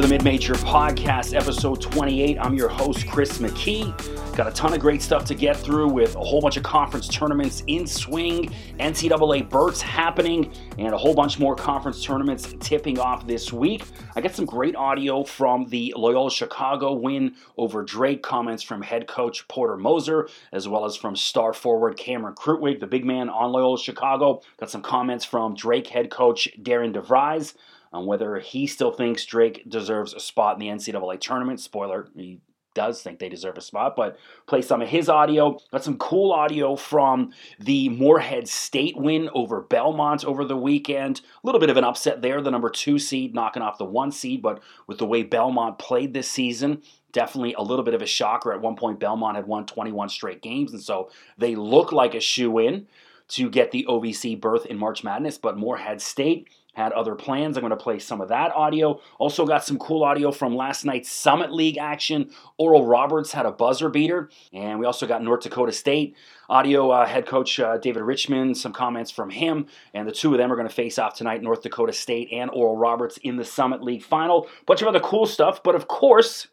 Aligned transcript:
To 0.00 0.06
the 0.06 0.14
Mid 0.14 0.24
Major 0.24 0.54
Podcast, 0.54 1.34
episode 1.34 1.82
28. 1.82 2.38
I'm 2.40 2.54
your 2.54 2.70
host, 2.70 3.06
Chris 3.06 3.36
McKee. 3.36 3.94
Got 4.34 4.48
a 4.48 4.50
ton 4.52 4.72
of 4.72 4.80
great 4.80 5.02
stuff 5.02 5.26
to 5.26 5.34
get 5.34 5.58
through 5.58 5.88
with 5.88 6.16
a 6.16 6.20
whole 6.20 6.40
bunch 6.40 6.56
of 6.56 6.62
conference 6.62 7.06
tournaments 7.06 7.62
in 7.66 7.86
swing, 7.86 8.50
NCAA 8.78 9.50
Berts 9.50 9.82
happening, 9.82 10.54
and 10.78 10.94
a 10.94 10.96
whole 10.96 11.12
bunch 11.12 11.38
more 11.38 11.54
conference 11.54 12.02
tournaments 12.02 12.54
tipping 12.60 12.98
off 12.98 13.26
this 13.26 13.52
week. 13.52 13.84
I 14.16 14.22
got 14.22 14.34
some 14.34 14.46
great 14.46 14.74
audio 14.74 15.22
from 15.22 15.66
the 15.66 15.92
Loyola 15.94 16.30
Chicago 16.30 16.94
win 16.94 17.34
over 17.58 17.82
Drake, 17.82 18.22
comments 18.22 18.62
from 18.62 18.80
head 18.80 19.06
coach 19.06 19.46
Porter 19.48 19.76
Moser, 19.76 20.30
as 20.50 20.66
well 20.66 20.86
as 20.86 20.96
from 20.96 21.14
star 21.14 21.52
forward 21.52 21.98
Cameron 21.98 22.36
Krutwig, 22.36 22.80
the 22.80 22.86
big 22.86 23.04
man 23.04 23.28
on 23.28 23.52
Loyola 23.52 23.78
Chicago. 23.78 24.40
Got 24.56 24.70
some 24.70 24.80
comments 24.80 25.26
from 25.26 25.54
Drake 25.54 25.88
head 25.88 26.10
coach 26.10 26.48
Darian 26.62 26.94
DeVries 26.94 27.52
on 27.92 28.06
whether 28.06 28.38
he 28.38 28.66
still 28.66 28.92
thinks 28.92 29.24
Drake 29.24 29.64
deserves 29.68 30.14
a 30.14 30.20
spot 30.20 30.54
in 30.54 30.60
the 30.60 30.68
NCAA 30.68 31.20
tournament. 31.20 31.60
Spoiler, 31.60 32.08
he 32.14 32.40
does 32.74 33.02
think 33.02 33.18
they 33.18 33.28
deserve 33.28 33.58
a 33.58 33.60
spot, 33.60 33.96
but 33.96 34.16
play 34.46 34.62
some 34.62 34.80
of 34.80 34.88
his 34.88 35.08
audio. 35.08 35.58
Got 35.72 35.84
some 35.84 35.98
cool 35.98 36.32
audio 36.32 36.76
from 36.76 37.32
the 37.58 37.88
Morehead 37.88 38.48
State 38.48 38.96
win 38.96 39.28
over 39.34 39.60
Belmont 39.60 40.24
over 40.24 40.44
the 40.44 40.56
weekend. 40.56 41.20
A 41.42 41.46
little 41.46 41.60
bit 41.60 41.70
of 41.70 41.76
an 41.76 41.84
upset 41.84 42.22
there, 42.22 42.40
the 42.40 42.50
number 42.50 42.70
two 42.70 42.98
seed 42.98 43.34
knocking 43.34 43.62
off 43.62 43.78
the 43.78 43.84
one 43.84 44.12
seed, 44.12 44.42
but 44.42 44.62
with 44.86 44.98
the 44.98 45.06
way 45.06 45.22
Belmont 45.22 45.78
played 45.78 46.14
this 46.14 46.30
season, 46.30 46.82
definitely 47.12 47.54
a 47.54 47.62
little 47.62 47.84
bit 47.84 47.94
of 47.94 48.02
a 48.02 48.06
shocker. 48.06 48.52
At 48.52 48.60
one 48.60 48.76
point, 48.76 49.00
Belmont 49.00 49.36
had 49.36 49.46
won 49.46 49.66
21 49.66 50.08
straight 50.08 50.42
games, 50.42 50.72
and 50.72 50.82
so 50.82 51.10
they 51.38 51.56
look 51.56 51.92
like 51.92 52.14
a 52.14 52.20
shoe 52.20 52.58
in 52.58 52.86
to 53.28 53.48
get 53.48 53.70
the 53.70 53.86
OVC 53.88 54.40
berth 54.40 54.66
in 54.66 54.76
March 54.76 55.04
Madness, 55.04 55.38
but 55.38 55.56
Morehead 55.56 56.00
State 56.00 56.48
had 56.74 56.92
other 56.92 57.14
plans. 57.14 57.56
I'm 57.56 57.62
going 57.62 57.70
to 57.70 57.76
play 57.76 57.98
some 57.98 58.20
of 58.20 58.28
that 58.28 58.52
audio. 58.54 59.00
Also, 59.18 59.46
got 59.46 59.64
some 59.64 59.78
cool 59.78 60.04
audio 60.04 60.30
from 60.30 60.56
last 60.56 60.84
night's 60.84 61.10
Summit 61.10 61.52
League 61.52 61.78
action. 61.78 62.30
Oral 62.58 62.86
Roberts 62.86 63.32
had 63.32 63.46
a 63.46 63.52
buzzer 63.52 63.88
beater, 63.88 64.30
and 64.52 64.78
we 64.78 64.86
also 64.86 65.06
got 65.06 65.22
North 65.22 65.42
Dakota 65.42 65.72
State 65.72 66.16
audio. 66.48 66.90
Uh, 66.90 67.06
head 67.06 67.26
coach 67.26 67.58
uh, 67.60 67.78
David 67.78 68.02
Richman, 68.02 68.54
some 68.54 68.72
comments 68.72 69.10
from 69.10 69.30
him, 69.30 69.66
and 69.94 70.06
the 70.06 70.12
two 70.12 70.32
of 70.32 70.38
them 70.38 70.52
are 70.52 70.56
going 70.56 70.68
to 70.68 70.74
face 70.74 70.98
off 70.98 71.16
tonight 71.16 71.42
North 71.42 71.62
Dakota 71.62 71.92
State 71.92 72.28
and 72.32 72.50
Oral 72.50 72.76
Roberts 72.76 73.18
in 73.18 73.36
the 73.36 73.44
Summit 73.44 73.82
League 73.82 74.02
final. 74.02 74.48
Bunch 74.66 74.82
of 74.82 74.88
other 74.88 75.00
cool 75.00 75.26
stuff, 75.26 75.62
but 75.62 75.74
of 75.74 75.88
course, 75.88 76.48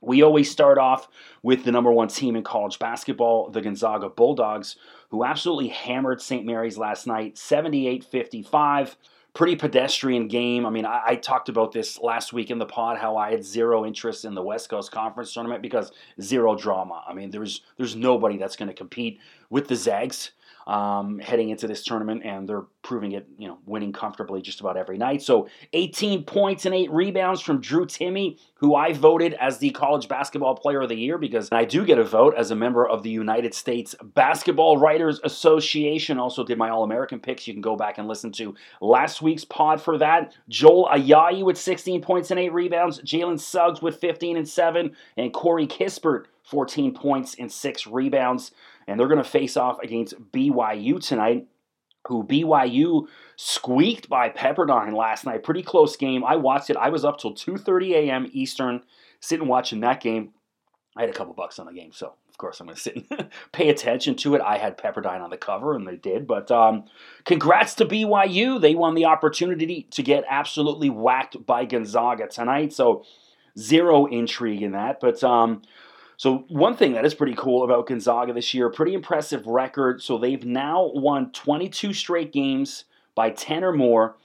we 0.00 0.22
always 0.22 0.50
start 0.50 0.78
off 0.78 1.08
with 1.42 1.64
the 1.64 1.72
number 1.72 1.90
one 1.90 2.08
team 2.08 2.36
in 2.36 2.44
college 2.44 2.78
basketball, 2.78 3.50
the 3.50 3.60
Gonzaga 3.60 4.08
Bulldogs, 4.08 4.76
who 5.10 5.24
absolutely 5.24 5.68
hammered 5.68 6.20
St. 6.20 6.46
Mary's 6.46 6.78
last 6.78 7.06
night, 7.06 7.36
78 7.36 8.04
55 8.04 8.96
pretty 9.38 9.54
pedestrian 9.54 10.26
game. 10.26 10.66
I 10.66 10.70
mean, 10.70 10.84
I, 10.84 11.00
I, 11.06 11.14
talked 11.14 11.48
about 11.48 11.70
this 11.70 12.00
last 12.00 12.32
week 12.32 12.50
in 12.50 12.58
the 12.58 12.66
pod 12.66 12.98
how 12.98 13.16
I 13.16 13.30
had 13.30 13.44
zero 13.44 13.86
interest 13.86 14.24
in 14.24 14.34
the 14.34 14.42
West 14.42 14.68
Coast 14.68 14.90
Conference 14.90 15.32
tournament 15.32 15.62
because 15.62 15.92
zero 16.20 16.56
drama. 16.56 17.04
I 17.06 17.14
mean, 17.14 17.30
there's 17.30 17.62
there's 17.76 17.94
nobody 17.94 18.36
that's 18.36 18.56
going 18.56 18.66
to 18.66 18.74
compete 18.74 19.20
with 19.48 19.68
the 19.68 19.76
Zags 19.76 20.32
um, 20.68 21.18
heading 21.18 21.48
into 21.48 21.66
this 21.66 21.82
tournament, 21.82 22.22
and 22.24 22.46
they're 22.46 22.64
proving 22.82 23.12
it, 23.12 23.26
you 23.38 23.48
know, 23.48 23.58
winning 23.64 23.90
comfortably 23.90 24.42
just 24.42 24.60
about 24.60 24.76
every 24.76 24.98
night. 24.98 25.22
So 25.22 25.48
18 25.72 26.24
points 26.24 26.66
and 26.66 26.74
eight 26.74 26.90
rebounds 26.90 27.40
from 27.40 27.62
Drew 27.62 27.86
Timme, 27.86 28.38
who 28.56 28.74
I 28.74 28.92
voted 28.92 29.32
as 29.34 29.58
the 29.58 29.70
college 29.70 30.08
basketball 30.08 30.54
player 30.54 30.82
of 30.82 30.90
the 30.90 30.94
year 30.94 31.16
because 31.16 31.48
I 31.50 31.64
do 31.64 31.86
get 31.86 31.98
a 31.98 32.04
vote 32.04 32.34
as 32.36 32.50
a 32.50 32.54
member 32.54 32.86
of 32.86 33.02
the 33.02 33.08
United 33.08 33.54
States 33.54 33.94
Basketball 34.02 34.76
Writers 34.76 35.20
Association. 35.24 36.18
Also 36.18 36.44
did 36.44 36.58
my 36.58 36.68
All 36.68 36.84
American 36.84 37.18
picks. 37.18 37.46
You 37.46 37.54
can 37.54 37.62
go 37.62 37.74
back 37.74 37.96
and 37.96 38.06
listen 38.06 38.30
to 38.32 38.54
last 38.82 39.22
week's 39.22 39.46
pod 39.46 39.80
for 39.80 39.96
that. 39.96 40.34
Joel 40.50 40.90
Ayayi 40.92 41.42
with 41.42 41.56
16 41.56 42.02
points 42.02 42.30
and 42.30 42.38
eight 42.38 42.52
rebounds, 42.52 43.00
Jalen 43.00 43.40
Suggs 43.40 43.80
with 43.80 43.96
15 44.00 44.36
and 44.36 44.48
seven, 44.48 44.94
and 45.16 45.32
Corey 45.32 45.66
Kispert 45.66 46.24
14 46.42 46.94
points 46.94 47.36
and 47.38 47.50
six 47.52 47.86
rebounds 47.86 48.52
and 48.88 48.98
they're 48.98 49.06
going 49.06 49.22
to 49.22 49.28
face 49.28 49.56
off 49.56 49.78
against 49.80 50.14
BYU 50.32 51.06
tonight, 51.06 51.46
who 52.08 52.24
BYU 52.24 53.06
squeaked 53.36 54.08
by 54.08 54.30
Pepperdine 54.30 54.96
last 54.96 55.26
night. 55.26 55.42
Pretty 55.44 55.62
close 55.62 55.96
game. 55.96 56.24
I 56.24 56.36
watched 56.36 56.70
it. 56.70 56.76
I 56.76 56.88
was 56.88 57.04
up 57.04 57.18
till 57.18 57.34
2:30 57.34 57.92
a.m. 57.92 58.26
Eastern, 58.32 58.82
sitting 59.20 59.46
watching 59.46 59.80
that 59.80 60.00
game. 60.00 60.32
I 60.96 61.02
had 61.02 61.10
a 61.10 61.12
couple 61.12 61.34
bucks 61.34 61.58
on 61.58 61.66
the 61.66 61.72
game, 61.72 61.92
so 61.92 62.14
of 62.28 62.38
course 62.38 62.60
I'm 62.60 62.66
going 62.66 62.76
to 62.76 62.82
sit 62.82 62.96
and 62.96 63.28
pay 63.52 63.68
attention 63.68 64.16
to 64.16 64.34
it. 64.34 64.40
I 64.40 64.56
had 64.56 64.78
Pepperdine 64.78 65.20
on 65.20 65.30
the 65.30 65.36
cover, 65.36 65.76
and 65.76 65.86
they 65.86 65.96
did. 65.96 66.26
But 66.26 66.50
um, 66.50 66.86
congrats 67.24 67.74
to 67.74 67.84
BYU. 67.84 68.60
They 68.60 68.74
won 68.74 68.94
the 68.94 69.04
opportunity 69.04 69.86
to 69.90 70.02
get 70.02 70.24
absolutely 70.28 70.88
whacked 70.88 71.44
by 71.44 71.66
Gonzaga 71.66 72.26
tonight. 72.26 72.72
So 72.72 73.04
zero 73.58 74.06
intrigue 74.06 74.62
in 74.62 74.72
that. 74.72 74.98
But 74.98 75.22
um, 75.22 75.62
so 76.18 76.44
one 76.48 76.74
thing 76.74 76.94
that 76.94 77.04
is 77.04 77.14
pretty 77.14 77.34
cool 77.36 77.62
about 77.62 77.86
Gonzaga 77.86 78.32
this 78.32 78.52
year, 78.52 78.68
pretty 78.70 78.92
impressive 78.92 79.46
record. 79.46 80.02
So 80.02 80.18
they've 80.18 80.44
now 80.44 80.90
won 80.92 81.30
22 81.30 81.94
straight 81.94 82.32
games 82.32 82.86
by 83.14 83.30
10 83.30 83.62
or 83.62 83.72
more, 83.72 84.16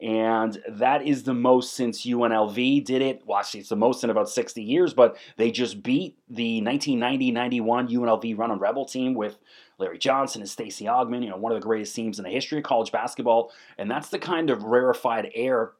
and 0.00 0.62
that 0.68 1.04
is 1.04 1.24
the 1.24 1.34
most 1.34 1.74
since 1.74 2.06
UNLV 2.06 2.84
did 2.84 3.02
it. 3.02 3.22
Well, 3.26 3.38
actually, 3.38 3.60
it's 3.60 3.68
the 3.68 3.74
most 3.74 4.04
in 4.04 4.10
about 4.10 4.30
60 4.30 4.62
years, 4.62 4.94
but 4.94 5.16
they 5.38 5.50
just 5.50 5.82
beat 5.82 6.16
the 6.28 6.62
1990-91 6.62 7.90
UNLV 7.90 8.38
Runnin' 8.38 8.60
Rebel 8.60 8.84
team 8.84 9.14
with 9.14 9.36
Larry 9.78 9.98
Johnson 9.98 10.42
and 10.42 10.48
Stacey 10.48 10.84
Augmon, 10.84 11.24
you 11.24 11.30
know, 11.30 11.36
one 11.36 11.50
of 11.50 11.60
the 11.60 11.66
greatest 11.66 11.96
teams 11.96 12.20
in 12.20 12.24
the 12.24 12.30
history 12.30 12.58
of 12.58 12.64
college 12.64 12.92
basketball, 12.92 13.50
and 13.76 13.90
that's 13.90 14.08
the 14.08 14.20
kind 14.20 14.50
of 14.50 14.62
rarefied 14.62 15.32
air 15.34 15.72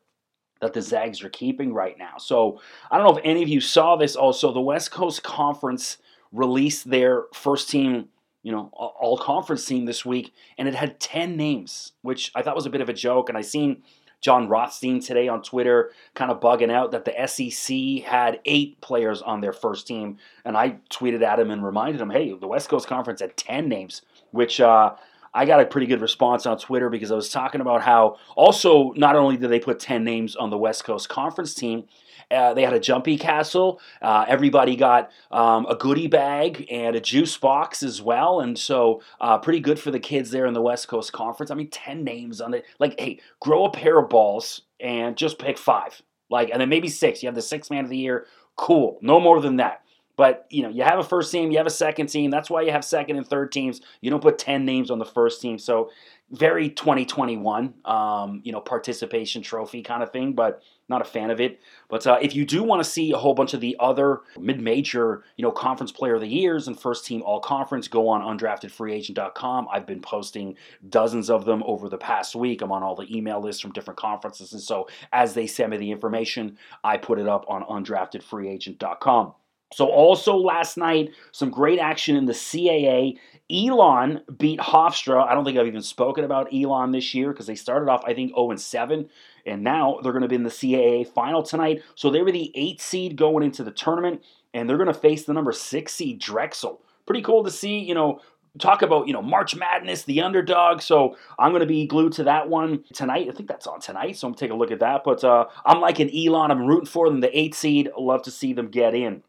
that 0.60 0.72
the 0.72 0.82
Zags 0.82 1.22
are 1.22 1.28
keeping 1.28 1.72
right 1.72 1.98
now. 1.98 2.14
So 2.18 2.60
I 2.90 2.96
don't 2.96 3.06
know 3.06 3.18
if 3.18 3.24
any 3.24 3.42
of 3.42 3.48
you 3.48 3.60
saw 3.60 3.96
this 3.96 4.16
also. 4.16 4.52
The 4.52 4.60
West 4.60 4.90
Coast 4.90 5.22
Conference 5.22 5.98
released 6.32 6.88
their 6.90 7.24
first 7.34 7.68
team, 7.68 8.08
you 8.42 8.52
know, 8.52 8.70
all 8.72 9.18
conference 9.18 9.64
team 9.64 9.84
this 9.84 10.04
week, 10.04 10.32
and 10.58 10.68
it 10.68 10.74
had 10.74 11.00
10 11.00 11.36
names, 11.36 11.92
which 12.02 12.30
I 12.34 12.42
thought 12.42 12.56
was 12.56 12.66
a 12.66 12.70
bit 12.70 12.80
of 12.80 12.88
a 12.88 12.94
joke. 12.94 13.28
And 13.28 13.36
I 13.36 13.42
seen 13.42 13.82
Jon 14.20 14.48
Rothstein 14.48 15.00
today 15.00 15.28
on 15.28 15.42
Twitter 15.42 15.90
kind 16.14 16.30
of 16.30 16.40
bugging 16.40 16.70
out 16.70 16.92
that 16.92 17.04
the 17.04 17.26
SEC 17.26 18.04
had 18.04 18.40
eight 18.44 18.80
players 18.80 19.22
on 19.22 19.40
their 19.40 19.52
first 19.52 19.86
team. 19.86 20.18
And 20.44 20.56
I 20.56 20.76
tweeted 20.90 21.22
at 21.22 21.40
him 21.40 21.50
and 21.50 21.64
reminded 21.64 22.00
him, 22.00 22.10
hey, 22.10 22.32
the 22.34 22.46
West 22.46 22.68
Coast 22.68 22.86
Conference 22.86 23.20
had 23.20 23.36
10 23.36 23.68
names, 23.68 24.02
which 24.30 24.60
uh, 24.60 24.94
I 25.32 25.44
got 25.44 25.60
a 25.60 25.66
pretty 25.66 25.86
good 25.86 26.00
response 26.00 26.46
on 26.46 26.58
Twitter 26.58 26.90
because 26.90 27.10
I 27.10 27.14
was 27.14 27.28
talking 27.28 27.60
about 27.60 27.82
how 27.82 28.16
also 28.36 28.92
not 28.96 29.16
only 29.16 29.36
did 29.36 29.50
they 29.50 29.60
put 29.60 29.78
10 29.78 30.02
names 30.02 30.36
on 30.36 30.50
the 30.50 30.58
West 30.58 30.84
Coast 30.84 31.08
Conference 31.08 31.54
team, 31.54 31.84
uh, 32.30 32.54
they 32.54 32.62
had 32.62 32.72
a 32.72 32.80
jumpy 32.80 33.16
castle. 33.16 33.80
Uh, 34.00 34.24
everybody 34.28 34.76
got 34.76 35.10
um, 35.30 35.66
a 35.66 35.74
goodie 35.74 36.06
bag 36.06 36.66
and 36.70 36.94
a 36.94 37.00
juice 37.00 37.36
box 37.36 37.82
as 37.82 38.00
well. 38.00 38.40
And 38.40 38.58
so, 38.58 39.02
uh, 39.20 39.38
pretty 39.38 39.60
good 39.60 39.78
for 39.78 39.90
the 39.90 39.98
kids 39.98 40.30
there 40.30 40.46
in 40.46 40.54
the 40.54 40.62
West 40.62 40.88
Coast 40.88 41.12
Conference. 41.12 41.50
I 41.50 41.54
mean, 41.54 41.70
10 41.70 42.04
names 42.04 42.40
on 42.40 42.54
it. 42.54 42.64
Like, 42.78 42.98
hey, 43.00 43.20
grow 43.40 43.64
a 43.64 43.70
pair 43.70 43.98
of 43.98 44.08
balls 44.08 44.62
and 44.78 45.16
just 45.16 45.38
pick 45.38 45.58
five. 45.58 46.00
Like, 46.28 46.50
and 46.52 46.60
then 46.60 46.68
maybe 46.68 46.88
six. 46.88 47.22
You 47.22 47.26
have 47.26 47.34
the 47.34 47.42
sixth 47.42 47.70
man 47.70 47.84
of 47.84 47.90
the 47.90 47.96
year. 47.96 48.26
Cool. 48.56 48.98
No 49.02 49.18
more 49.18 49.40
than 49.40 49.56
that. 49.56 49.82
But 50.20 50.44
you 50.50 50.62
know, 50.62 50.68
you 50.68 50.82
have 50.82 50.98
a 50.98 51.02
first 51.02 51.32
team, 51.32 51.50
you 51.50 51.56
have 51.56 51.66
a 51.66 51.70
second 51.70 52.08
team. 52.08 52.30
That's 52.30 52.50
why 52.50 52.60
you 52.60 52.72
have 52.72 52.84
second 52.84 53.16
and 53.16 53.26
third 53.26 53.52
teams. 53.52 53.80
You 54.02 54.10
don't 54.10 54.20
put 54.20 54.36
ten 54.36 54.66
names 54.66 54.90
on 54.90 54.98
the 54.98 55.06
first 55.06 55.40
team. 55.40 55.58
So 55.58 55.88
very 56.30 56.68
2021, 56.68 57.72
um, 57.86 58.42
you 58.44 58.52
know, 58.52 58.60
participation 58.60 59.40
trophy 59.40 59.80
kind 59.80 60.02
of 60.02 60.12
thing. 60.12 60.34
But 60.34 60.60
not 60.90 61.00
a 61.00 61.06
fan 61.06 61.30
of 61.30 61.40
it. 61.40 61.58
But 61.88 62.06
uh, 62.06 62.18
if 62.20 62.34
you 62.34 62.44
do 62.44 62.62
want 62.62 62.84
to 62.84 62.90
see 62.90 63.12
a 63.12 63.16
whole 63.16 63.32
bunch 63.32 63.54
of 63.54 63.62
the 63.62 63.76
other 63.80 64.20
mid-major, 64.38 65.24
you 65.36 65.42
know, 65.42 65.52
conference 65.52 65.92
player 65.92 66.16
of 66.16 66.20
the 66.20 66.28
years 66.28 66.68
and 66.68 66.78
first 66.78 67.06
team 67.06 67.22
all 67.22 67.40
conference, 67.40 67.88
go 67.88 68.08
on 68.08 68.20
undraftedfreeagent.com. 68.20 69.68
I've 69.72 69.86
been 69.86 70.02
posting 70.02 70.56
dozens 70.90 71.30
of 71.30 71.46
them 71.46 71.62
over 71.64 71.88
the 71.88 71.96
past 71.96 72.34
week. 72.34 72.60
I'm 72.60 72.72
on 72.72 72.82
all 72.82 72.96
the 72.96 73.16
email 73.16 73.40
lists 73.40 73.62
from 73.62 73.72
different 73.72 73.98
conferences, 73.98 74.52
and 74.52 74.60
so 74.60 74.88
as 75.12 75.32
they 75.32 75.46
send 75.46 75.70
me 75.70 75.78
the 75.78 75.92
information, 75.92 76.58
I 76.84 76.98
put 76.98 77.18
it 77.18 77.28
up 77.28 77.46
on 77.48 77.62
undraftedfreeagent.com. 77.62 79.34
So, 79.72 79.86
also 79.86 80.36
last 80.36 80.76
night, 80.76 81.10
some 81.32 81.50
great 81.50 81.78
action 81.78 82.16
in 82.16 82.26
the 82.26 82.32
CAA. 82.32 83.18
Elon 83.50 84.20
beat 84.36 84.60
Hofstra. 84.60 85.26
I 85.26 85.34
don't 85.34 85.44
think 85.44 85.58
I've 85.58 85.66
even 85.66 85.82
spoken 85.82 86.24
about 86.24 86.52
Elon 86.52 86.90
this 86.90 87.14
year 87.14 87.30
because 87.32 87.46
they 87.46 87.54
started 87.54 87.90
off, 87.90 88.02
I 88.04 88.14
think, 88.14 88.32
0 88.34 88.56
7, 88.56 89.08
and 89.46 89.62
now 89.62 89.98
they're 90.02 90.12
going 90.12 90.22
to 90.22 90.28
be 90.28 90.36
in 90.36 90.42
the 90.42 90.50
CAA 90.50 91.06
final 91.06 91.42
tonight. 91.42 91.82
So, 91.94 92.10
they 92.10 92.22
were 92.22 92.32
the 92.32 92.52
eight 92.54 92.80
seed 92.80 93.16
going 93.16 93.44
into 93.44 93.62
the 93.62 93.70
tournament, 93.70 94.22
and 94.52 94.68
they're 94.68 94.76
going 94.76 94.88
to 94.88 94.94
face 94.94 95.24
the 95.24 95.32
number 95.32 95.52
six 95.52 95.94
seed 95.94 96.18
Drexel. 96.18 96.82
Pretty 97.06 97.22
cool 97.22 97.44
to 97.44 97.50
see, 97.50 97.78
you 97.78 97.94
know, 97.94 98.20
talk 98.58 98.82
about 98.82 99.06
you 99.06 99.12
know 99.12 99.22
March 99.22 99.54
Madness, 99.54 100.04
the 100.04 100.22
underdog. 100.22 100.82
So 100.82 101.16
I'm 101.38 101.52
going 101.52 101.60
to 101.60 101.66
be 101.66 101.86
glued 101.86 102.12
to 102.14 102.24
that 102.24 102.48
one 102.48 102.84
tonight. 102.92 103.28
I 103.28 103.32
think 103.32 103.48
that's 103.48 103.66
on 103.66 103.80
tonight, 103.80 104.16
so 104.16 104.26
I'm 104.26 104.32
gonna 104.32 104.40
take 104.40 104.50
a 104.50 104.54
look 104.54 104.70
at 104.70 104.80
that. 104.80 105.02
But 105.04 105.22
uh, 105.22 105.46
I'm 105.64 105.80
like 105.80 106.00
an 106.00 106.10
Elon. 106.14 106.50
I'm 106.50 106.66
rooting 106.66 106.86
for 106.86 107.08
them, 107.08 107.20
the 107.20 107.36
eight 107.38 107.54
seed. 107.54 107.90
Love 107.96 108.22
to 108.22 108.30
see 108.30 108.52
them 108.52 108.68
get 108.68 108.94
in. 108.94 109.22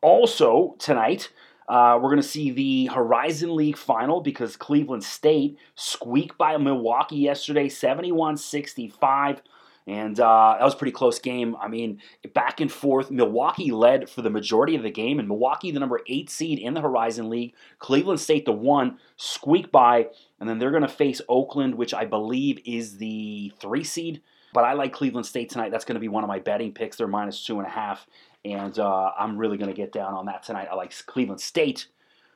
Also, 0.00 0.76
tonight, 0.78 1.30
uh, 1.68 1.98
we're 2.00 2.10
going 2.10 2.22
to 2.22 2.28
see 2.28 2.50
the 2.50 2.86
Horizon 2.86 3.54
League 3.54 3.76
final 3.76 4.20
because 4.20 4.56
Cleveland 4.56 5.04
State 5.04 5.58
squeaked 5.74 6.38
by 6.38 6.56
Milwaukee 6.56 7.16
yesterday, 7.16 7.68
71 7.68 8.36
65. 8.36 9.42
And 9.88 10.20
uh, 10.20 10.56
that 10.58 10.64
was 10.64 10.74
a 10.74 10.76
pretty 10.76 10.92
close 10.92 11.18
game. 11.18 11.56
I 11.58 11.66
mean, 11.66 12.00
back 12.34 12.60
and 12.60 12.70
forth. 12.70 13.10
Milwaukee 13.10 13.70
led 13.70 14.10
for 14.10 14.20
the 14.20 14.28
majority 14.28 14.76
of 14.76 14.82
the 14.82 14.90
game, 14.90 15.18
and 15.18 15.26
Milwaukee, 15.26 15.70
the 15.70 15.80
number 15.80 16.00
eight 16.06 16.28
seed 16.28 16.58
in 16.58 16.74
the 16.74 16.82
Horizon 16.82 17.30
League. 17.30 17.54
Cleveland 17.78 18.20
State, 18.20 18.44
the 18.44 18.52
one, 18.52 18.98
squeak 19.16 19.72
by, 19.72 20.08
and 20.38 20.48
then 20.48 20.58
they're 20.58 20.70
going 20.70 20.82
to 20.82 20.88
face 20.88 21.22
Oakland, 21.26 21.74
which 21.74 21.94
I 21.94 22.04
believe 22.04 22.60
is 22.66 22.98
the 22.98 23.50
three 23.60 23.82
seed. 23.82 24.20
But 24.52 24.64
I 24.64 24.74
like 24.74 24.92
Cleveland 24.92 25.26
State 25.26 25.50
tonight. 25.50 25.70
That's 25.70 25.86
going 25.86 25.94
to 25.94 26.00
be 26.00 26.08
one 26.08 26.22
of 26.22 26.28
my 26.28 26.38
betting 26.38 26.72
picks. 26.72 26.98
They're 26.98 27.06
minus 27.06 27.44
two 27.44 27.58
and 27.58 27.66
a 27.66 27.70
half, 27.70 28.06
and 28.44 28.78
uh, 28.78 29.12
I'm 29.18 29.36
really 29.36 29.56
going 29.56 29.70
to 29.70 29.76
get 29.76 29.92
down 29.92 30.14
on 30.14 30.26
that 30.26 30.42
tonight. 30.42 30.68
I 30.70 30.74
like 30.74 30.94
Cleveland 31.06 31.40
State 31.40 31.86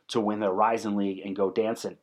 to 0.08 0.20
win 0.20 0.40
the 0.40 0.46
Horizon 0.46 0.96
League 0.96 1.22
and 1.24 1.34
go 1.34 1.50
dancing. 1.50 1.96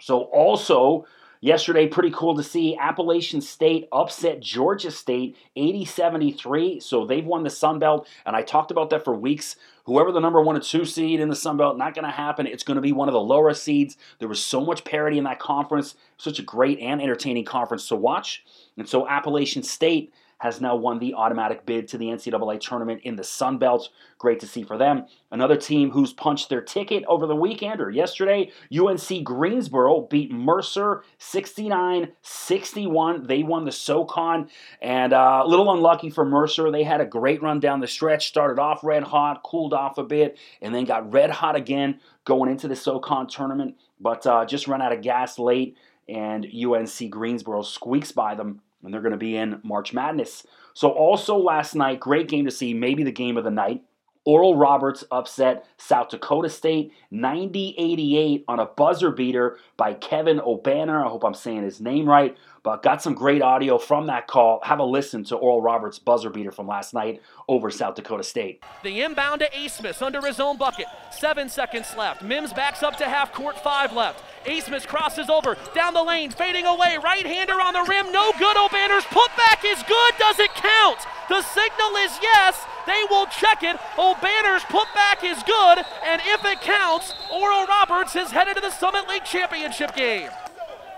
So 0.00 0.22
also 0.22 1.06
Yesterday, 1.44 1.88
pretty 1.88 2.12
cool 2.12 2.36
to 2.36 2.42
see 2.44 2.76
Appalachian 2.76 3.40
State 3.40 3.88
upset 3.90 4.38
Georgia 4.38 4.92
State 4.92 5.36
80 5.56 5.84
73. 5.84 6.78
So 6.78 7.04
they've 7.04 7.26
won 7.26 7.42
the 7.42 7.50
Sun 7.50 7.80
Belt, 7.80 8.06
and 8.24 8.36
I 8.36 8.42
talked 8.42 8.70
about 8.70 8.90
that 8.90 9.04
for 9.04 9.12
weeks. 9.12 9.56
Whoever 9.86 10.12
the 10.12 10.20
number 10.20 10.40
one 10.40 10.56
or 10.56 10.60
two 10.60 10.84
seed 10.84 11.18
in 11.18 11.28
the 11.28 11.34
Sun 11.34 11.56
Belt, 11.56 11.76
not 11.76 11.96
going 11.96 12.04
to 12.04 12.12
happen. 12.12 12.46
It's 12.46 12.62
going 12.62 12.76
to 12.76 12.80
be 12.80 12.92
one 12.92 13.08
of 13.08 13.12
the 13.12 13.20
lower 13.20 13.52
seeds. 13.54 13.96
There 14.20 14.28
was 14.28 14.40
so 14.40 14.64
much 14.64 14.84
parity 14.84 15.18
in 15.18 15.24
that 15.24 15.40
conference, 15.40 15.96
such 16.16 16.38
a 16.38 16.44
great 16.44 16.78
and 16.78 17.02
entertaining 17.02 17.44
conference 17.44 17.88
to 17.88 17.96
watch. 17.96 18.44
And 18.78 18.88
so 18.88 19.08
Appalachian 19.08 19.64
State 19.64 20.14
has 20.42 20.60
now 20.60 20.74
won 20.74 20.98
the 20.98 21.14
automatic 21.14 21.64
bid 21.64 21.86
to 21.86 21.96
the 21.96 22.06
NCAA 22.06 22.58
tournament 22.58 23.00
in 23.04 23.14
the 23.14 23.22
Sun 23.22 23.58
Belt. 23.58 23.90
Great 24.18 24.40
to 24.40 24.46
see 24.48 24.64
for 24.64 24.76
them. 24.76 25.06
Another 25.30 25.56
team 25.56 25.92
who's 25.92 26.12
punched 26.12 26.48
their 26.48 26.60
ticket 26.60 27.04
over 27.06 27.28
the 27.28 27.36
weekend 27.36 27.80
or 27.80 27.90
yesterday, 27.90 28.50
UNC 28.76 29.22
Greensboro 29.22 30.00
beat 30.10 30.32
Mercer 30.32 31.04
69 31.18 32.08
61. 32.22 33.28
They 33.28 33.44
won 33.44 33.64
the 33.64 33.70
SOCON, 33.70 34.48
and 34.80 35.12
uh, 35.12 35.42
a 35.44 35.48
little 35.48 35.72
unlucky 35.72 36.10
for 36.10 36.24
Mercer. 36.24 36.72
They 36.72 36.82
had 36.82 37.00
a 37.00 37.06
great 37.06 37.40
run 37.40 37.60
down 37.60 37.78
the 37.78 37.86
stretch, 37.86 38.26
started 38.26 38.60
off 38.60 38.82
red 38.82 39.04
hot, 39.04 39.44
cooled 39.44 39.72
off 39.72 39.96
a 39.96 40.02
bit, 40.02 40.36
and 40.60 40.74
then 40.74 40.86
got 40.86 41.12
red 41.12 41.30
hot 41.30 41.54
again 41.54 42.00
going 42.24 42.50
into 42.50 42.66
the 42.66 42.74
SOCON 42.74 43.28
tournament, 43.28 43.76
but 44.00 44.26
uh, 44.26 44.44
just 44.44 44.66
run 44.66 44.82
out 44.82 44.90
of 44.90 45.02
gas 45.02 45.38
late, 45.38 45.76
and 46.08 46.44
UNC 46.44 47.10
Greensboro 47.10 47.62
squeaks 47.62 48.10
by 48.10 48.34
them 48.34 48.60
and 48.82 48.92
they're 48.92 49.00
going 49.00 49.12
to 49.12 49.18
be 49.18 49.36
in 49.36 49.60
March 49.62 49.92
Madness. 49.92 50.46
So, 50.74 50.90
also 50.90 51.36
last 51.36 51.74
night, 51.74 52.00
great 52.00 52.28
game 52.28 52.44
to 52.44 52.50
see, 52.50 52.74
maybe 52.74 53.02
the 53.02 53.12
game 53.12 53.36
of 53.36 53.44
the 53.44 53.50
night. 53.50 53.82
Oral 54.24 54.56
Roberts 54.56 55.02
upset 55.10 55.66
South 55.78 56.10
Dakota 56.10 56.48
State 56.48 56.92
90 57.10 57.74
88 57.76 58.44
on 58.46 58.60
a 58.60 58.66
buzzer 58.66 59.10
beater 59.10 59.58
by 59.76 59.94
Kevin 59.94 60.38
Obanor. 60.38 61.04
I 61.04 61.08
hope 61.08 61.24
I'm 61.24 61.34
saying 61.34 61.64
his 61.64 61.80
name 61.80 62.08
right, 62.08 62.36
but 62.62 62.84
got 62.84 63.02
some 63.02 63.14
great 63.14 63.42
audio 63.42 63.78
from 63.78 64.06
that 64.06 64.28
call. 64.28 64.60
Have 64.62 64.78
a 64.78 64.84
listen 64.84 65.24
to 65.24 65.36
Oral 65.36 65.60
Roberts' 65.60 65.98
buzzer 65.98 66.30
beater 66.30 66.52
from 66.52 66.68
last 66.68 66.94
night 66.94 67.20
over 67.48 67.68
South 67.70 67.96
Dakota 67.96 68.22
State. 68.22 68.62
The 68.84 69.02
inbound 69.02 69.40
to 69.40 69.50
Abmas 69.50 70.00
under 70.00 70.20
his 70.20 70.38
own 70.38 70.56
bucket. 70.56 70.86
Seven 71.10 71.48
seconds 71.48 71.92
left. 71.98 72.22
Mims 72.22 72.52
backs 72.52 72.84
up 72.84 72.96
to 72.98 73.04
half 73.08 73.32
court, 73.32 73.58
five 73.58 73.92
left. 73.92 74.22
Abmas 74.46 74.86
crosses 74.86 75.28
over, 75.28 75.56
down 75.74 75.94
the 75.94 76.02
lane, 76.02 76.30
fading 76.30 76.66
away. 76.66 76.96
Right 77.02 77.26
hander 77.26 77.54
on 77.54 77.72
the 77.74 77.84
rim, 77.88 78.12
no 78.12 78.32
good. 78.38 78.56
Obanor's 78.56 79.04
putback 79.04 79.64
is 79.64 79.82
good. 79.82 80.14
Does 80.18 80.38
it 80.38 80.50
count? 80.54 80.98
The 81.28 81.42
signal 81.42 81.96
is 81.96 82.18
yes. 82.22 82.64
They 82.86 83.02
will 83.10 83.26
check 83.26 83.62
it. 83.62 83.76
Obanor's 83.96 84.64
putback 84.64 85.22
is 85.24 85.42
good, 85.44 85.84
and 86.04 86.20
if 86.24 86.44
it 86.44 86.60
counts, 86.60 87.14
Oral 87.32 87.66
Roberts 87.66 88.16
is 88.16 88.30
headed 88.30 88.56
to 88.56 88.60
the 88.60 88.70
Summit 88.70 89.08
League 89.08 89.24
Championship 89.24 89.94
game. 89.94 90.30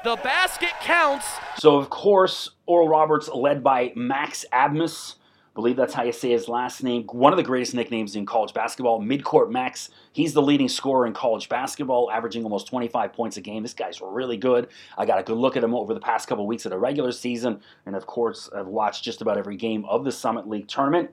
The 0.04 0.16
basket 0.16 0.72
counts. 0.82 1.26
So, 1.58 1.76
of 1.76 1.90
course, 1.90 2.50
Oral 2.66 2.88
Roberts 2.88 3.28
led 3.28 3.62
by 3.62 3.92
Max 3.96 4.44
Abmas 4.52 5.14
believe 5.54 5.76
that's 5.76 5.94
how 5.94 6.02
you 6.02 6.12
say 6.12 6.30
his 6.30 6.48
last 6.48 6.82
name. 6.82 7.04
One 7.04 7.32
of 7.32 7.36
the 7.36 7.42
greatest 7.44 7.74
nicknames 7.74 8.16
in 8.16 8.26
college 8.26 8.52
basketball, 8.52 9.00
Midcourt 9.00 9.50
Max. 9.50 9.90
He's 10.12 10.34
the 10.34 10.42
leading 10.42 10.68
scorer 10.68 11.06
in 11.06 11.12
college 11.12 11.48
basketball, 11.48 12.10
averaging 12.10 12.42
almost 12.42 12.66
25 12.66 13.12
points 13.12 13.36
a 13.36 13.40
game. 13.40 13.62
This 13.62 13.72
guy's 13.72 14.00
really 14.00 14.36
good. 14.36 14.68
I 14.98 15.06
got 15.06 15.20
a 15.20 15.22
good 15.22 15.36
look 15.36 15.56
at 15.56 15.62
him 15.62 15.74
over 15.74 15.94
the 15.94 16.00
past 16.00 16.28
couple 16.28 16.46
weeks 16.46 16.66
of 16.66 16.70
the 16.70 16.78
regular 16.78 17.12
season, 17.12 17.60
and 17.86 17.94
of 17.94 18.04
course, 18.06 18.50
I've 18.54 18.66
watched 18.66 19.04
just 19.04 19.22
about 19.22 19.38
every 19.38 19.56
game 19.56 19.84
of 19.84 20.04
the 20.04 20.12
Summit 20.12 20.48
League 20.48 20.66
tournament. 20.66 21.10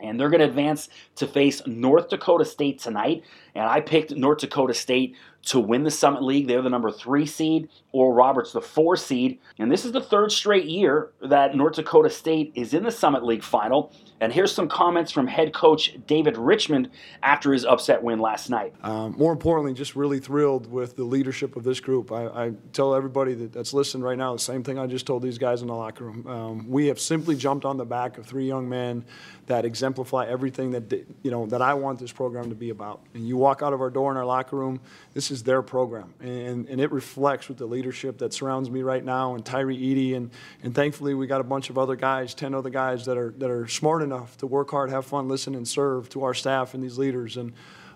And 0.00 0.18
they're 0.18 0.30
going 0.30 0.40
to 0.40 0.46
advance 0.46 0.88
to 1.16 1.26
face 1.26 1.62
North 1.66 2.08
Dakota 2.08 2.44
State 2.44 2.80
tonight. 2.80 3.22
And 3.54 3.64
I 3.64 3.80
picked 3.80 4.10
North 4.12 4.38
Dakota 4.38 4.74
State 4.74 5.16
to 5.44 5.60
win 5.60 5.84
the 5.84 5.90
Summit 5.90 6.22
League. 6.22 6.48
They're 6.48 6.62
the 6.62 6.70
number 6.70 6.90
three 6.90 7.26
seed. 7.26 7.68
Oral 7.92 8.12
Roberts, 8.12 8.52
the 8.52 8.60
four 8.60 8.96
seed. 8.96 9.38
And 9.58 9.70
this 9.70 9.84
is 9.84 9.92
the 9.92 10.00
third 10.00 10.32
straight 10.32 10.64
year 10.64 11.12
that 11.22 11.54
North 11.54 11.76
Dakota 11.76 12.10
State 12.10 12.52
is 12.54 12.74
in 12.74 12.82
the 12.82 12.90
Summit 12.90 13.24
League 13.24 13.44
final. 13.44 13.92
And 14.20 14.32
here's 14.32 14.52
some 14.52 14.68
comments 14.68 15.12
from 15.12 15.26
head 15.26 15.52
coach 15.52 15.96
David 16.06 16.36
Richman 16.36 16.90
after 17.22 17.52
his 17.52 17.64
upset 17.64 18.02
win 18.02 18.20
last 18.20 18.48
night. 18.48 18.74
Um, 18.82 19.14
more 19.18 19.32
importantly, 19.32 19.74
just 19.74 19.94
really 19.94 20.18
thrilled 20.18 20.70
with 20.70 20.96
the 20.96 21.04
leadership 21.04 21.56
of 21.56 21.64
this 21.64 21.78
group. 21.78 22.10
I, 22.10 22.26
I, 22.26 22.52
tell 22.72 22.94
everybody 22.94 23.34
that, 23.34 23.52
that's 23.52 23.74
listening 23.74 24.02
right 24.02 24.16
now 24.16 24.32
the 24.32 24.38
same 24.38 24.62
thing 24.62 24.78
I 24.78 24.86
just 24.86 25.06
told 25.06 25.22
these 25.22 25.38
guys 25.38 25.62
in 25.62 25.68
the 25.68 25.74
locker 25.74 26.04
room. 26.04 26.26
Um, 26.26 26.68
we 26.68 26.86
have 26.86 26.98
simply 26.98 27.36
jumped 27.36 27.64
on 27.64 27.76
the 27.76 27.84
back 27.84 28.16
of 28.16 28.26
three 28.26 28.46
young 28.46 28.68
men 28.68 29.04
that 29.46 29.64
exemplify 29.64 30.26
everything 30.26 30.70
that 30.70 30.90
you 31.22 31.30
know 31.30 31.46
that 31.46 31.60
I 31.60 31.74
want 31.74 31.98
this 31.98 32.12
program 32.12 32.48
to 32.48 32.54
be 32.54 32.70
about. 32.70 33.02
And 33.14 33.28
you 33.28 33.36
walk 33.36 33.62
out 33.62 33.72
of 33.72 33.80
our 33.80 33.90
door 33.90 34.10
in 34.10 34.16
our 34.16 34.24
locker 34.24 34.56
room, 34.56 34.80
this 35.12 35.30
is 35.30 35.33
their 35.42 35.62
program, 35.62 36.14
and, 36.20 36.68
and 36.68 36.80
it 36.80 36.92
reflects 36.92 37.48
with 37.48 37.58
the 37.58 37.66
leadership 37.66 38.18
that 38.18 38.32
surrounds 38.32 38.70
me 38.70 38.82
right 38.82 39.04
now, 39.04 39.34
and 39.34 39.44
Tyree 39.44 39.76
Eady, 39.76 40.14
and 40.14 40.30
and 40.62 40.74
thankfully 40.74 41.14
we 41.14 41.26
got 41.26 41.40
a 41.40 41.44
bunch 41.44 41.70
of 41.70 41.78
other 41.78 41.96
guys, 41.96 42.34
ten 42.34 42.54
other 42.54 42.70
guys 42.70 43.04
that 43.06 43.18
are 43.18 43.34
that 43.38 43.50
are 43.50 43.66
smart 43.66 44.02
enough 44.02 44.36
to 44.38 44.46
work 44.46 44.70
hard, 44.70 44.90
have 44.90 45.04
fun, 45.04 45.28
listen, 45.28 45.54
and 45.54 45.66
serve 45.66 46.08
to 46.10 46.24
our 46.24 46.34
staff 46.34 46.74
and 46.74 46.82
these 46.82 46.98
leaders. 46.98 47.36
And 47.36 47.52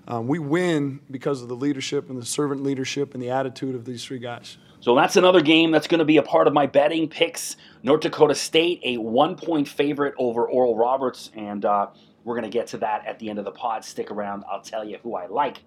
um, 0.07 0.27
we 0.27 0.39
win 0.39 1.01
because 1.11 1.43
of 1.43 1.49
the 1.49 1.57
leadership 1.57 2.09
and 2.09 2.21
the 2.21 2.25
servant 2.25 2.63
leadership 2.63 3.15
and 3.15 3.23
the 3.23 3.31
attitude 3.31 3.75
of 3.75 3.85
these 3.85 4.05
three 4.05 4.19
guys. 4.19 4.57
So 4.81 4.95
that's 4.95 5.17
another 5.17 5.41
game 5.41 5.71
that's 5.71 5.89
going 5.89 5.99
to 5.99 6.05
be 6.05 6.19
a 6.19 6.23
part 6.23 6.47
of 6.47 6.53
my 6.53 6.67
betting 6.67 7.09
picks. 7.09 7.57
North 7.83 8.01
Dakota 8.01 8.35
State, 8.35 8.81
a 8.85 8.97
one 8.97 9.37
point 9.37 9.69
favorite 9.69 10.15
over 10.19 10.49
Oral 10.49 10.77
Roberts. 10.77 11.31
And 11.37 11.65
uh, 11.65 11.89
we're 12.25 12.35
going 12.35 12.51
to 12.51 12.57
get 12.57 12.69
to 12.69 12.79
that 12.79 13.05
at 13.07 13.19
the 13.19 13.29
end 13.29 13.39
of 13.39 13.45
the 13.45 13.51
pod. 13.51 13.85
Stick 13.85 14.11
around, 14.11 14.45
I'll 14.51 14.63
tell 14.63 14.85
you 14.85 14.99
who 15.03 15.15
I 15.17 15.27
like. 15.27 15.59